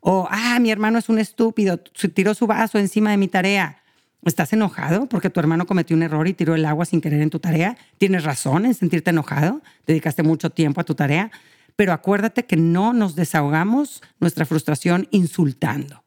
O, 0.00 0.28
ah, 0.30 0.58
mi 0.60 0.70
hermano 0.70 0.98
es 0.98 1.08
un 1.08 1.18
estúpido, 1.18 1.78
tiró 1.78 2.34
su 2.34 2.46
vaso 2.46 2.78
encima 2.78 3.10
de 3.10 3.16
mi 3.16 3.28
tarea. 3.28 3.78
¿Estás 4.22 4.52
enojado 4.52 5.06
porque 5.06 5.30
tu 5.30 5.40
hermano 5.40 5.64
cometió 5.64 5.96
un 5.96 6.02
error 6.02 6.28
y 6.28 6.34
tiró 6.34 6.54
el 6.54 6.66
agua 6.66 6.84
sin 6.84 7.00
querer 7.00 7.22
en 7.22 7.30
tu 7.30 7.40
tarea? 7.40 7.78
¿Tienes 7.96 8.24
razón 8.24 8.66
en 8.66 8.74
sentirte 8.74 9.10
enojado? 9.10 9.62
¿Dedicaste 9.86 10.22
mucho 10.22 10.50
tiempo 10.50 10.82
a 10.82 10.84
tu 10.84 10.94
tarea? 10.94 11.30
Pero 11.76 11.92
acuérdate 11.92 12.44
que 12.44 12.56
no 12.56 12.92
nos 12.92 13.16
desahogamos 13.16 14.02
nuestra 14.20 14.46
frustración 14.46 15.08
insultando. 15.10 16.04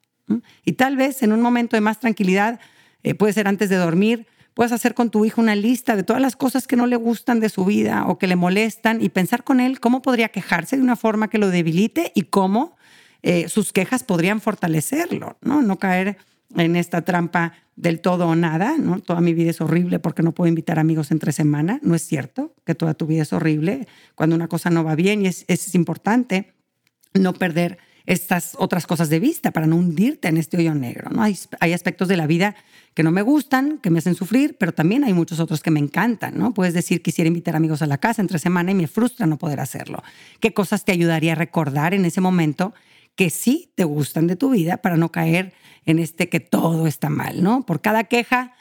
Y 0.65 0.73
tal 0.73 0.97
vez 0.97 1.23
en 1.23 1.31
un 1.31 1.41
momento 1.41 1.77
de 1.77 1.81
más 1.81 1.99
tranquilidad, 1.99 2.59
eh, 3.03 3.15
puede 3.15 3.33
ser 3.33 3.47
antes 3.47 3.69
de 3.69 3.77
dormir, 3.77 4.27
puedes 4.53 4.71
hacer 4.71 4.93
con 4.93 5.09
tu 5.09 5.23
hijo 5.23 5.39
una 5.39 5.55
lista 5.55 5.95
de 5.95 6.03
todas 6.03 6.21
las 6.21 6.35
cosas 6.35 6.67
que 6.67 6.75
no 6.75 6.87
le 6.87 6.95
gustan 6.95 7.39
de 7.39 7.49
su 7.49 7.63
vida 7.63 8.05
o 8.07 8.17
que 8.17 8.27
le 8.27 8.35
molestan 8.35 9.01
y 9.01 9.09
pensar 9.09 9.43
con 9.43 9.59
él 9.59 9.79
cómo 9.79 10.01
podría 10.01 10.29
quejarse 10.29 10.75
de 10.75 10.83
una 10.83 10.95
forma 10.95 11.29
que 11.29 11.37
lo 11.37 11.49
debilite 11.49 12.11
y 12.15 12.23
cómo 12.23 12.75
eh, 13.21 13.49
sus 13.49 13.71
quejas 13.71 14.03
podrían 14.03 14.41
fortalecerlo, 14.41 15.37
¿no? 15.41 15.61
No 15.61 15.79
caer 15.79 16.17
en 16.55 16.75
esta 16.75 17.01
trampa 17.01 17.53
del 17.75 18.01
todo 18.01 18.27
o 18.27 18.35
nada, 18.35 18.77
¿no? 18.77 18.99
Toda 18.99 19.21
mi 19.21 19.33
vida 19.33 19.51
es 19.51 19.61
horrible 19.61 19.99
porque 19.99 20.23
no 20.23 20.33
puedo 20.33 20.47
invitar 20.47 20.79
amigos 20.79 21.11
entre 21.11 21.31
semana. 21.31 21.79
No 21.83 21.95
es 21.95 22.01
cierto 22.01 22.55
que 22.65 22.75
toda 22.75 22.93
tu 22.93 23.05
vida 23.05 23.21
es 23.21 23.33
horrible 23.33 23.87
cuando 24.15 24.35
una 24.35 24.47
cosa 24.47 24.69
no 24.69 24.83
va 24.83 24.95
bien 24.95 25.23
y 25.23 25.27
es, 25.27 25.45
es 25.47 25.75
importante 25.75 26.53
no 27.13 27.33
perder 27.33 27.77
estas 28.07 28.55
otras 28.57 28.87
cosas 28.87 29.09
de 29.09 29.19
vista 29.19 29.51
para 29.51 29.67
no 29.67 29.75
hundirte 29.75 30.29
en 30.29 30.37
este 30.37 30.57
hoyo 30.57 30.73
negro. 30.73 31.09
¿no? 31.11 31.21
Hay, 31.21 31.37
hay, 31.59 31.73
aspectos 31.73 32.07
de 32.07 32.15
la 32.15 32.25
vida 32.25 32.55
que 32.93 33.03
no 33.03 33.11
me 33.11 33.21
gustan, 33.21 33.79
que 33.79 33.89
me 33.89 33.99
hacen 33.99 34.15
sufrir, 34.15 34.55
pero 34.57 34.73
también 34.73 35.03
hay 35.03 35.13
muchos 35.13 35.41
otros 35.41 35.61
que 35.61 35.71
me 35.71 35.81
encantan. 35.81 36.37
¿no? 36.37 36.53
Puedes 36.53 36.73
decir, 36.73 37.01
quisiera 37.01 37.27
invitar 37.27 37.57
amigos 37.57 37.81
a 37.81 37.85
la 37.85 37.97
casa 37.97 38.21
entre 38.21 38.39
semana 38.39 38.71
y 38.71 38.75
me 38.75 38.87
frustra 38.87 39.27
no 39.27 39.37
poder 39.37 39.59
hacerlo. 39.59 40.01
¿Qué 40.39 40.53
cosas 40.53 40.85
te 40.85 40.93
ayudaría 40.93 41.33
a 41.33 41.35
recordar 41.35 41.93
en 41.93 42.05
ese 42.05 42.21
momento 42.21 42.73
que 43.17 43.29
sí 43.29 43.73
te 43.75 43.83
gustan 43.83 44.27
de 44.27 44.37
tu 44.37 44.51
vida 44.51 44.77
para 44.77 44.95
no 44.95 45.11
caer 45.11 45.53
en 45.87 45.97
este 45.97 46.29
que 46.29 46.39
todo 46.39 46.85
está 46.85 47.09
mal, 47.09 47.41
¿no? 47.41 47.65
Por 47.65 47.81
cada 47.81 48.03
queja, 48.03 48.53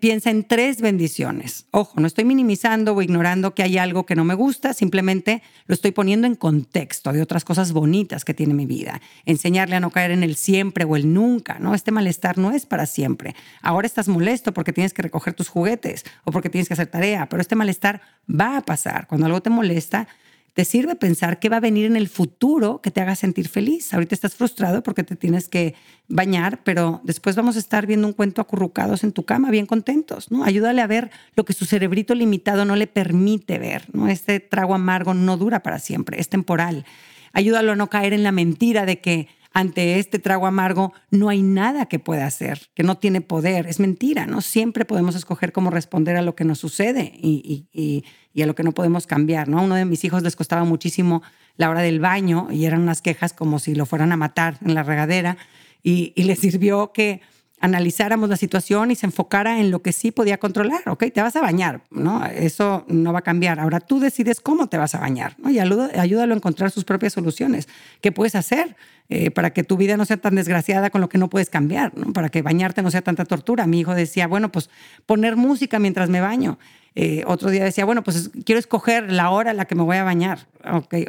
piensa 0.00 0.30
en 0.30 0.44
tres 0.44 0.80
bendiciones. 0.80 1.66
Ojo, 1.70 2.00
no 2.00 2.06
estoy 2.06 2.24
minimizando 2.24 2.94
o 2.94 3.02
ignorando 3.02 3.54
que 3.54 3.62
hay 3.62 3.78
algo 3.78 4.06
que 4.06 4.16
no 4.16 4.24
me 4.24 4.34
gusta, 4.34 4.72
simplemente 4.72 5.42
lo 5.66 5.74
estoy 5.74 5.92
poniendo 5.92 6.26
en 6.26 6.34
contexto 6.34 7.12
de 7.12 7.22
otras 7.22 7.44
cosas 7.44 7.72
bonitas 7.72 8.24
que 8.24 8.34
tiene 8.34 8.54
mi 8.54 8.66
vida. 8.66 9.00
Enseñarle 9.24 9.76
a 9.76 9.80
no 9.80 9.90
caer 9.90 10.10
en 10.10 10.24
el 10.24 10.34
siempre 10.34 10.84
o 10.84 10.96
el 10.96 11.12
nunca, 11.12 11.58
¿no? 11.60 11.74
Este 11.74 11.92
malestar 11.92 12.38
no 12.38 12.50
es 12.50 12.66
para 12.66 12.86
siempre. 12.86 13.34
Ahora 13.62 13.86
estás 13.86 14.08
molesto 14.08 14.52
porque 14.52 14.72
tienes 14.72 14.94
que 14.94 15.02
recoger 15.02 15.34
tus 15.34 15.48
juguetes 15.48 16.04
o 16.24 16.32
porque 16.32 16.50
tienes 16.50 16.68
que 16.68 16.74
hacer 16.74 16.88
tarea, 16.88 17.28
pero 17.28 17.40
este 17.40 17.56
malestar 17.56 18.00
va 18.28 18.56
a 18.56 18.62
pasar. 18.62 19.06
Cuando 19.06 19.26
algo 19.26 19.42
te 19.42 19.50
molesta, 19.50 20.08
te 20.54 20.64
sirve 20.64 20.94
pensar 20.94 21.40
qué 21.40 21.48
va 21.48 21.56
a 21.56 21.60
venir 21.60 21.84
en 21.84 21.96
el 21.96 22.08
futuro 22.08 22.80
que 22.80 22.92
te 22.92 23.00
haga 23.00 23.16
sentir 23.16 23.48
feliz. 23.48 23.92
Ahorita 23.92 24.14
estás 24.14 24.36
frustrado 24.36 24.84
porque 24.84 25.02
te 25.02 25.16
tienes 25.16 25.48
que 25.48 25.74
bañar, 26.06 26.62
pero 26.62 27.00
después 27.02 27.34
vamos 27.34 27.56
a 27.56 27.58
estar 27.58 27.86
viendo 27.86 28.06
un 28.06 28.12
cuento 28.12 28.40
acurrucados 28.40 29.02
en 29.02 29.10
tu 29.10 29.24
cama, 29.24 29.50
bien 29.50 29.66
contentos, 29.66 30.30
¿no? 30.30 30.44
Ayúdale 30.44 30.80
a 30.80 30.86
ver 30.86 31.10
lo 31.34 31.44
que 31.44 31.54
su 31.54 31.66
cerebrito 31.66 32.14
limitado 32.14 32.64
no 32.64 32.76
le 32.76 32.86
permite 32.86 33.58
ver, 33.58 33.86
¿no? 33.92 34.08
Este 34.08 34.38
trago 34.38 34.74
amargo 34.74 35.12
no 35.12 35.36
dura 35.36 35.60
para 35.60 35.80
siempre, 35.80 36.20
es 36.20 36.28
temporal. 36.28 36.84
Ayúdalo 37.32 37.72
a 37.72 37.76
no 37.76 37.90
caer 37.90 38.12
en 38.12 38.22
la 38.22 38.30
mentira 38.30 38.86
de 38.86 39.00
que 39.00 39.26
ante 39.54 40.00
este 40.00 40.18
trago 40.18 40.48
amargo, 40.48 40.92
no 41.10 41.28
hay 41.28 41.40
nada 41.40 41.86
que 41.86 42.00
pueda 42.00 42.26
hacer, 42.26 42.70
que 42.74 42.82
no 42.82 42.98
tiene 42.98 43.20
poder. 43.20 43.68
Es 43.68 43.78
mentira, 43.78 44.26
¿no? 44.26 44.40
Siempre 44.40 44.84
podemos 44.84 45.14
escoger 45.14 45.52
cómo 45.52 45.70
responder 45.70 46.16
a 46.16 46.22
lo 46.22 46.34
que 46.34 46.44
nos 46.44 46.58
sucede 46.58 47.12
y, 47.14 48.04
a 48.42 48.46
lo 48.46 48.56
que 48.56 48.64
no 48.64 48.72
podemos 48.72 49.06
cambiar, 49.06 49.48
¿no? 49.48 49.60
A 49.60 49.62
uno 49.62 49.76
de 49.76 49.84
mis 49.84 50.04
hijos 50.04 50.24
les 50.24 50.34
costaba 50.34 50.64
muchísimo 50.64 51.22
la 51.56 51.70
hora 51.70 51.82
del 51.82 52.00
baño 52.00 52.48
y 52.50 52.64
eran 52.64 52.82
unas 52.82 53.00
quejas 53.00 53.32
como 53.32 53.60
si 53.60 53.76
lo 53.76 53.86
fueran 53.86 54.10
a 54.10 54.16
matar 54.16 54.58
en 54.60 54.74
la 54.74 54.82
regadera 54.82 55.36
y, 55.84 56.12
y 56.16 56.24
le 56.24 56.34
sirvió 56.34 56.90
que 56.92 57.20
analizáramos 57.64 58.28
la 58.28 58.36
situación 58.36 58.90
y 58.90 58.94
se 58.94 59.06
enfocara 59.06 59.58
en 59.58 59.70
lo 59.70 59.80
que 59.80 59.92
sí 59.92 60.10
podía 60.10 60.36
controlar. 60.36 60.86
Ok, 60.86 61.04
te 61.14 61.22
vas 61.22 61.34
a 61.34 61.40
bañar, 61.40 61.80
¿no? 61.90 62.22
Eso 62.26 62.84
no 62.88 63.14
va 63.14 63.20
a 63.20 63.22
cambiar. 63.22 63.58
Ahora 63.58 63.80
tú 63.80 64.00
decides 64.00 64.42
cómo 64.42 64.66
te 64.66 64.76
vas 64.76 64.94
a 64.94 65.00
bañar, 65.00 65.34
¿no? 65.38 65.48
Y 65.48 65.58
ayúdalo 65.58 66.34
a 66.34 66.36
encontrar 66.36 66.70
sus 66.70 66.84
propias 66.84 67.14
soluciones. 67.14 67.66
¿Qué 68.02 68.12
puedes 68.12 68.34
hacer 68.34 68.76
eh, 69.08 69.30
para 69.30 69.54
que 69.54 69.64
tu 69.64 69.78
vida 69.78 69.96
no 69.96 70.04
sea 70.04 70.18
tan 70.18 70.34
desgraciada 70.34 70.90
con 70.90 71.00
lo 71.00 71.08
que 71.08 71.16
no 71.16 71.30
puedes 71.30 71.48
cambiar, 71.48 71.96
¿no? 71.96 72.12
Para 72.12 72.28
que 72.28 72.42
bañarte 72.42 72.82
no 72.82 72.90
sea 72.90 73.00
tanta 73.00 73.24
tortura. 73.24 73.66
Mi 73.66 73.80
hijo 73.80 73.94
decía, 73.94 74.26
bueno, 74.26 74.52
pues 74.52 74.68
poner 75.06 75.36
música 75.36 75.78
mientras 75.78 76.10
me 76.10 76.20
baño. 76.20 76.58
Eh, 76.96 77.24
otro 77.26 77.50
día 77.50 77.64
decía, 77.64 77.84
bueno, 77.84 78.04
pues 78.04 78.30
quiero 78.44 78.60
escoger 78.60 79.10
la 79.10 79.30
hora 79.30 79.50
en 79.50 79.56
la 79.56 79.64
que 79.64 79.74
me 79.74 79.82
voy 79.82 79.96
a 79.96 80.04
bañar, 80.04 80.46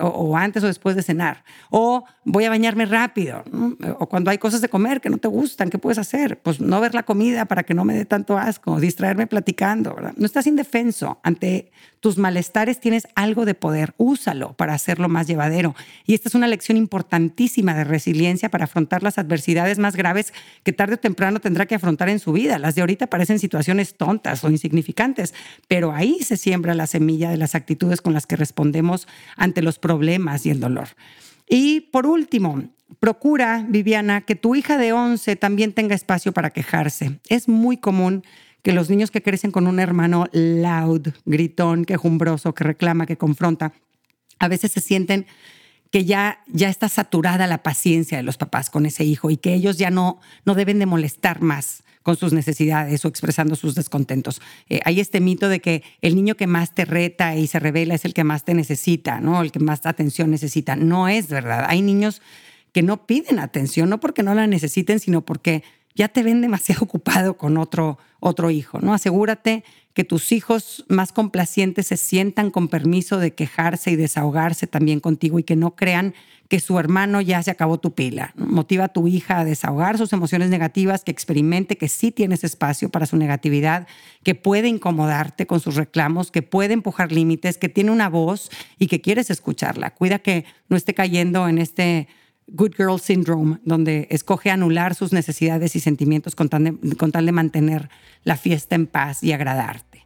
o, 0.01 0.35
antes 0.35 0.63
o 0.63 0.67
después 0.67 0.95
de 0.95 1.03
cenar, 1.03 1.43
o 1.69 2.05
voy 2.23 2.45
a 2.45 2.49
bañarme 2.49 2.87
rápido, 2.87 3.43
o 3.99 4.09
cuando 4.09 4.31
hay 4.31 4.39
cosas 4.39 4.61
de 4.61 4.69
comer 4.69 4.99
que 4.99 5.11
no 5.11 5.19
te 5.19 5.27
gustan, 5.27 5.69
¿qué 5.69 5.77
puedes 5.77 5.99
hacer? 5.99 6.39
Pues 6.41 6.59
no 6.59 6.81
ver 6.81 6.95
la 6.95 7.03
comida 7.03 7.45
para 7.45 7.61
que 7.61 7.75
no 7.75 7.85
me 7.85 7.93
dé 7.93 8.05
tanto 8.05 8.35
asco, 8.35 8.79
distraerme 8.79 9.27
platicando, 9.27 9.93
¿verdad? 9.93 10.13
No 10.17 10.25
estás 10.25 10.47
indefenso 10.47 11.19
ante 11.21 11.71
tus 12.05 12.19
malestares, 12.19 12.79
tienes 12.79 13.07
algo 13.15 13.45
de 13.45 13.55
poder, 13.55 13.95
úsalo 13.97 14.53
para 14.53 14.75
hacerlo 14.75 15.09
más 15.09 15.25
llevadero. 15.25 15.73
Y 16.05 16.13
esta 16.13 16.29
es 16.29 16.35
una 16.35 16.45
lección 16.45 16.77
importantísima 16.77 17.73
de 17.73 17.83
resiliencia 17.83 18.51
para 18.51 18.65
afrontar 18.65 19.01
las 19.01 19.17
adversidades 19.17 19.79
más 19.79 19.95
graves 19.95 20.31
que 20.61 20.71
tarde 20.71 20.93
o 20.93 20.99
temprano 20.99 21.39
tendrá 21.39 21.65
que 21.65 21.73
afrontar 21.73 22.09
en 22.09 22.19
su 22.19 22.31
vida. 22.31 22.59
Las 22.59 22.75
de 22.75 22.81
ahorita 22.81 23.07
parecen 23.07 23.39
situaciones 23.39 23.95
tontas 23.95 24.43
o 24.43 24.51
insignificantes, 24.51 25.33
pero 25.67 25.93
ahí 25.93 26.19
se 26.21 26.37
siembra 26.37 26.75
la 26.75 26.85
semilla 26.85 27.31
de 27.31 27.37
las 27.37 27.55
actitudes 27.55 28.01
con 28.01 28.13
las 28.13 28.27
que 28.27 28.35
respondemos 28.35 29.07
ante 29.35 29.63
los 29.63 29.79
problemas 29.79 30.45
y 30.45 30.51
el 30.51 30.59
dolor. 30.59 30.89
Y 31.49 31.89
por 31.91 32.05
último, 32.05 32.65
procura, 32.99 33.65
Viviana, 33.67 34.21
que 34.21 34.35
tu 34.35 34.53
hija 34.53 34.77
de 34.77 34.93
11 34.93 35.37
también 35.37 35.73
tenga 35.73 35.95
espacio 35.95 36.33
para 36.33 36.51
quejarse. 36.51 37.19
Es 37.29 37.47
muy 37.47 37.77
común 37.77 38.23
que 38.65 38.73
los 38.73 38.89
niños 38.89 39.11
que 39.11 39.21
crecen 39.21 39.51
con 39.51 39.67
un 39.67 39.79
hermano 39.79 40.25
loud, 40.31 41.09
gritón, 41.25 41.85
quejumbroso, 41.85 42.55
que 42.55 42.63
reclama, 42.63 43.05
que 43.05 43.15
confronta, 43.15 43.73
a 44.39 44.47
veces 44.47 44.71
se 44.71 44.81
sienten 44.81 45.27
que 45.91 46.03
ya, 46.03 46.39
ya 46.47 46.67
está 46.69 46.89
saturada 46.89 47.45
la 47.45 47.61
paciencia 47.61 48.17
de 48.17 48.23
los 48.23 48.37
papás 48.37 48.71
con 48.71 48.87
ese 48.87 49.03
hijo 49.03 49.29
y 49.29 49.37
que 49.37 49.53
ellos 49.53 49.77
ya 49.77 49.91
no, 49.91 50.19
no 50.45 50.55
deben 50.55 50.79
de 50.79 50.87
molestar 50.87 51.41
más 51.41 51.83
con 52.01 52.17
sus 52.17 52.33
necesidades 52.33 53.05
o 53.05 53.07
expresando 53.07 53.55
sus 53.55 53.75
descontentos. 53.75 54.41
Eh, 54.67 54.79
hay 54.83 54.99
este 54.99 55.19
mito 55.19 55.47
de 55.47 55.59
que 55.59 55.83
el 56.01 56.15
niño 56.15 56.33
que 56.33 56.47
más 56.47 56.73
te 56.73 56.85
reta 56.85 57.35
y 57.35 57.45
se 57.45 57.59
revela 57.59 57.93
es 57.93 58.03
el 58.03 58.15
que 58.15 58.23
más 58.23 58.45
te 58.45 58.55
necesita, 58.55 59.21
¿no? 59.21 59.43
El 59.43 59.51
que 59.51 59.59
más 59.59 59.85
atención 59.85 60.31
necesita. 60.31 60.75
No 60.75 61.07
es 61.07 61.27
verdad. 61.27 61.65
Hay 61.67 61.83
niños 61.83 62.23
que 62.71 62.81
no 62.81 63.05
piden 63.05 63.37
atención, 63.37 63.89
no 63.89 63.99
porque 63.99 64.23
no 64.23 64.33
la 64.33 64.47
necesiten, 64.47 64.99
sino 64.99 65.21
porque 65.21 65.61
ya 65.95 66.09
te 66.09 66.23
ven 66.23 66.41
demasiado 66.41 66.83
ocupado 66.83 67.37
con 67.37 67.57
otro, 67.57 67.97
otro 68.19 68.51
hijo, 68.51 68.79
¿no? 68.79 68.93
Asegúrate 68.93 69.63
que 69.93 70.03
tus 70.03 70.33
hijos 70.33 70.85
más 70.89 71.13
complacientes 71.13 71.87
se 71.87 71.97
sientan 71.97 72.51
con 72.51 72.67
permiso 72.67 73.17
de 73.17 73.33
quejarse 73.33 73.91
y 73.91 73.95
desahogarse 73.95 74.67
también 74.67 74.99
contigo 74.99 75.39
y 75.39 75.43
que 75.43 75.55
no 75.55 75.75
crean 75.75 76.13
que 76.49 76.59
su 76.59 76.77
hermano 76.77 77.21
ya 77.21 77.41
se 77.41 77.49
acabó 77.49 77.79
tu 77.79 77.95
pila. 77.95 78.33
Motiva 78.35 78.85
a 78.85 78.89
tu 78.89 79.07
hija 79.07 79.39
a 79.39 79.45
desahogar 79.45 79.97
sus 79.97 80.13
emociones 80.13 80.49
negativas, 80.49 81.03
que 81.03 81.11
experimente 81.11 81.77
que 81.77 81.87
sí 81.87 82.11
tienes 82.11 82.43
espacio 82.43 82.89
para 82.89 83.05
su 83.05 83.17
negatividad, 83.17 83.87
que 84.23 84.35
puede 84.35 84.67
incomodarte 84.67 85.47
con 85.47 85.59
sus 85.59 85.75
reclamos, 85.75 86.29
que 86.29 86.43
puede 86.43 86.73
empujar 86.73 87.11
límites, 87.11 87.57
que 87.57 87.69
tiene 87.69 87.91
una 87.91 88.09
voz 88.09 88.51
y 88.77 88.87
que 88.87 89.01
quieres 89.01 89.31
escucharla. 89.31 89.91
Cuida 89.91 90.19
que 90.19 90.45
no 90.69 90.77
esté 90.77 90.93
cayendo 90.93 91.47
en 91.47 91.57
este 91.57 92.07
Good 92.47 92.73
Girl 92.77 92.99
Syndrome, 92.99 93.57
donde 93.63 94.07
escoge 94.11 94.51
anular 94.51 94.93
sus 94.95 95.13
necesidades 95.13 95.75
y 95.75 95.79
sentimientos 95.79 96.35
con 96.35 96.49
tal, 96.49 96.63
de, 97.25 97.31
mantener 97.31 97.89
la 98.23 98.37
fiesta 98.37 98.75
en 98.75 98.87
paz 98.87 99.23
y 99.23 99.31
agradarte. 99.31 100.05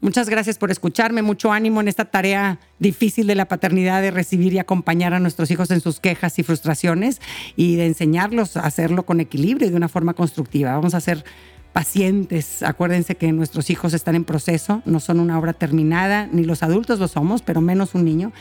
Muchas 0.00 0.28
gracias 0.28 0.58
por 0.58 0.72
escucharme, 0.72 1.22
mucho 1.22 1.52
ánimo 1.52 1.80
en 1.80 1.86
esta 1.86 2.06
tarea 2.06 2.58
difícil 2.80 3.28
de 3.28 3.36
la 3.36 3.46
paternidad, 3.46 4.02
de 4.02 4.10
recibir 4.10 4.52
y 4.52 4.58
acompañar 4.58 5.14
a 5.14 5.20
nuestros 5.20 5.50
hijos 5.52 5.70
en 5.70 5.80
sus 5.80 6.00
quejas 6.00 6.38
y 6.40 6.42
frustraciones 6.42 7.20
y 7.54 7.76
de 7.76 7.86
enseñarlos 7.86 8.56
a 8.56 8.60
hacerlo 8.60 9.04
con 9.04 9.20
equilibrio 9.20 9.68
y 9.68 9.70
de 9.70 9.76
una 9.76 9.88
forma 9.88 10.14
constructiva. 10.14 10.74
Vamos 10.74 10.94
a 10.94 11.00
ser 11.00 11.24
pacientes. 11.72 12.62
Acuérdense 12.62 13.16
que 13.16 13.30
nuestros 13.32 13.70
hijos 13.70 13.94
están 13.94 14.16
en 14.16 14.24
proceso, 14.24 14.82
no 14.86 14.98
son 14.98 15.20
una 15.20 15.38
obra 15.38 15.52
terminada, 15.52 16.28
ni 16.30 16.44
los 16.44 16.62
adultos 16.62 16.98
lo 16.98 17.06
somos, 17.06 17.42
pero 17.42 17.60
menos 17.60 17.94
un 17.94 18.04
niño 18.04 18.32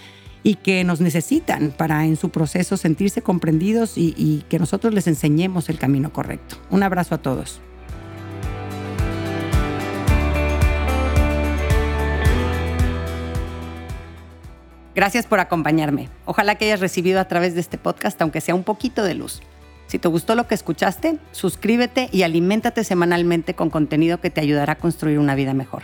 y 0.43 0.56
que 0.56 0.84
nos 0.84 1.01
necesitan 1.01 1.71
para 1.71 2.06
en 2.06 2.15
su 2.15 2.30
proceso 2.30 2.77
sentirse 2.77 3.21
comprendidos 3.21 3.93
y, 3.97 4.43
que 4.49 4.60
nosotros 4.60 4.93
les 4.93 5.08
enseñemos 5.08 5.69
el 5.69 5.77
camino 5.77 6.12
correcto. 6.12 6.58
Un 6.69 6.84
abrazo 6.84 7.15
a 7.15 7.17
todos. 7.19 7.62
Gracias 14.93 15.25
por 15.25 15.39
acompañarme. 15.39 16.10
Ojalá 16.25 16.56
que 16.56 16.65
hayas 16.65 16.82
recibido 16.82 17.19
a 17.19 17.25
través 17.25 17.54
de 17.54 17.62
este 17.62 17.77
podcast, 17.77 18.21
aunque 18.21 18.41
sea 18.41 18.56
un 18.56 18.63
poquito 18.63 19.04
de 19.04 19.13
luz. 19.13 19.41
Si 19.88 19.99
te 19.99 20.08
gustó 20.08 20.36
lo 20.36 20.47
que 20.47 20.56
escuchaste, 20.56 21.17
suscríbete 21.32 22.10
y 22.12 22.23
aliméntate 22.23 22.84
semanalmente 22.84 23.54
con 23.54 23.69
contenido 23.69 24.19
que 24.19 24.30
te 24.30 24.41
ayudará 24.41 24.73
a 24.73 24.77
construir 24.77 25.19
una 25.19 25.36
vida 25.36 25.54
mejor. 25.54 25.84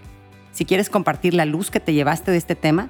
Si 0.52 0.66
quieres 0.66 0.90
compartir 0.90 1.34
la 1.34 1.46
luz 1.46 1.72
que 1.72 1.80
te 1.80 1.94
llevaste 1.94 2.32
de 2.32 2.38
este 2.38 2.56
tema, 2.56 2.90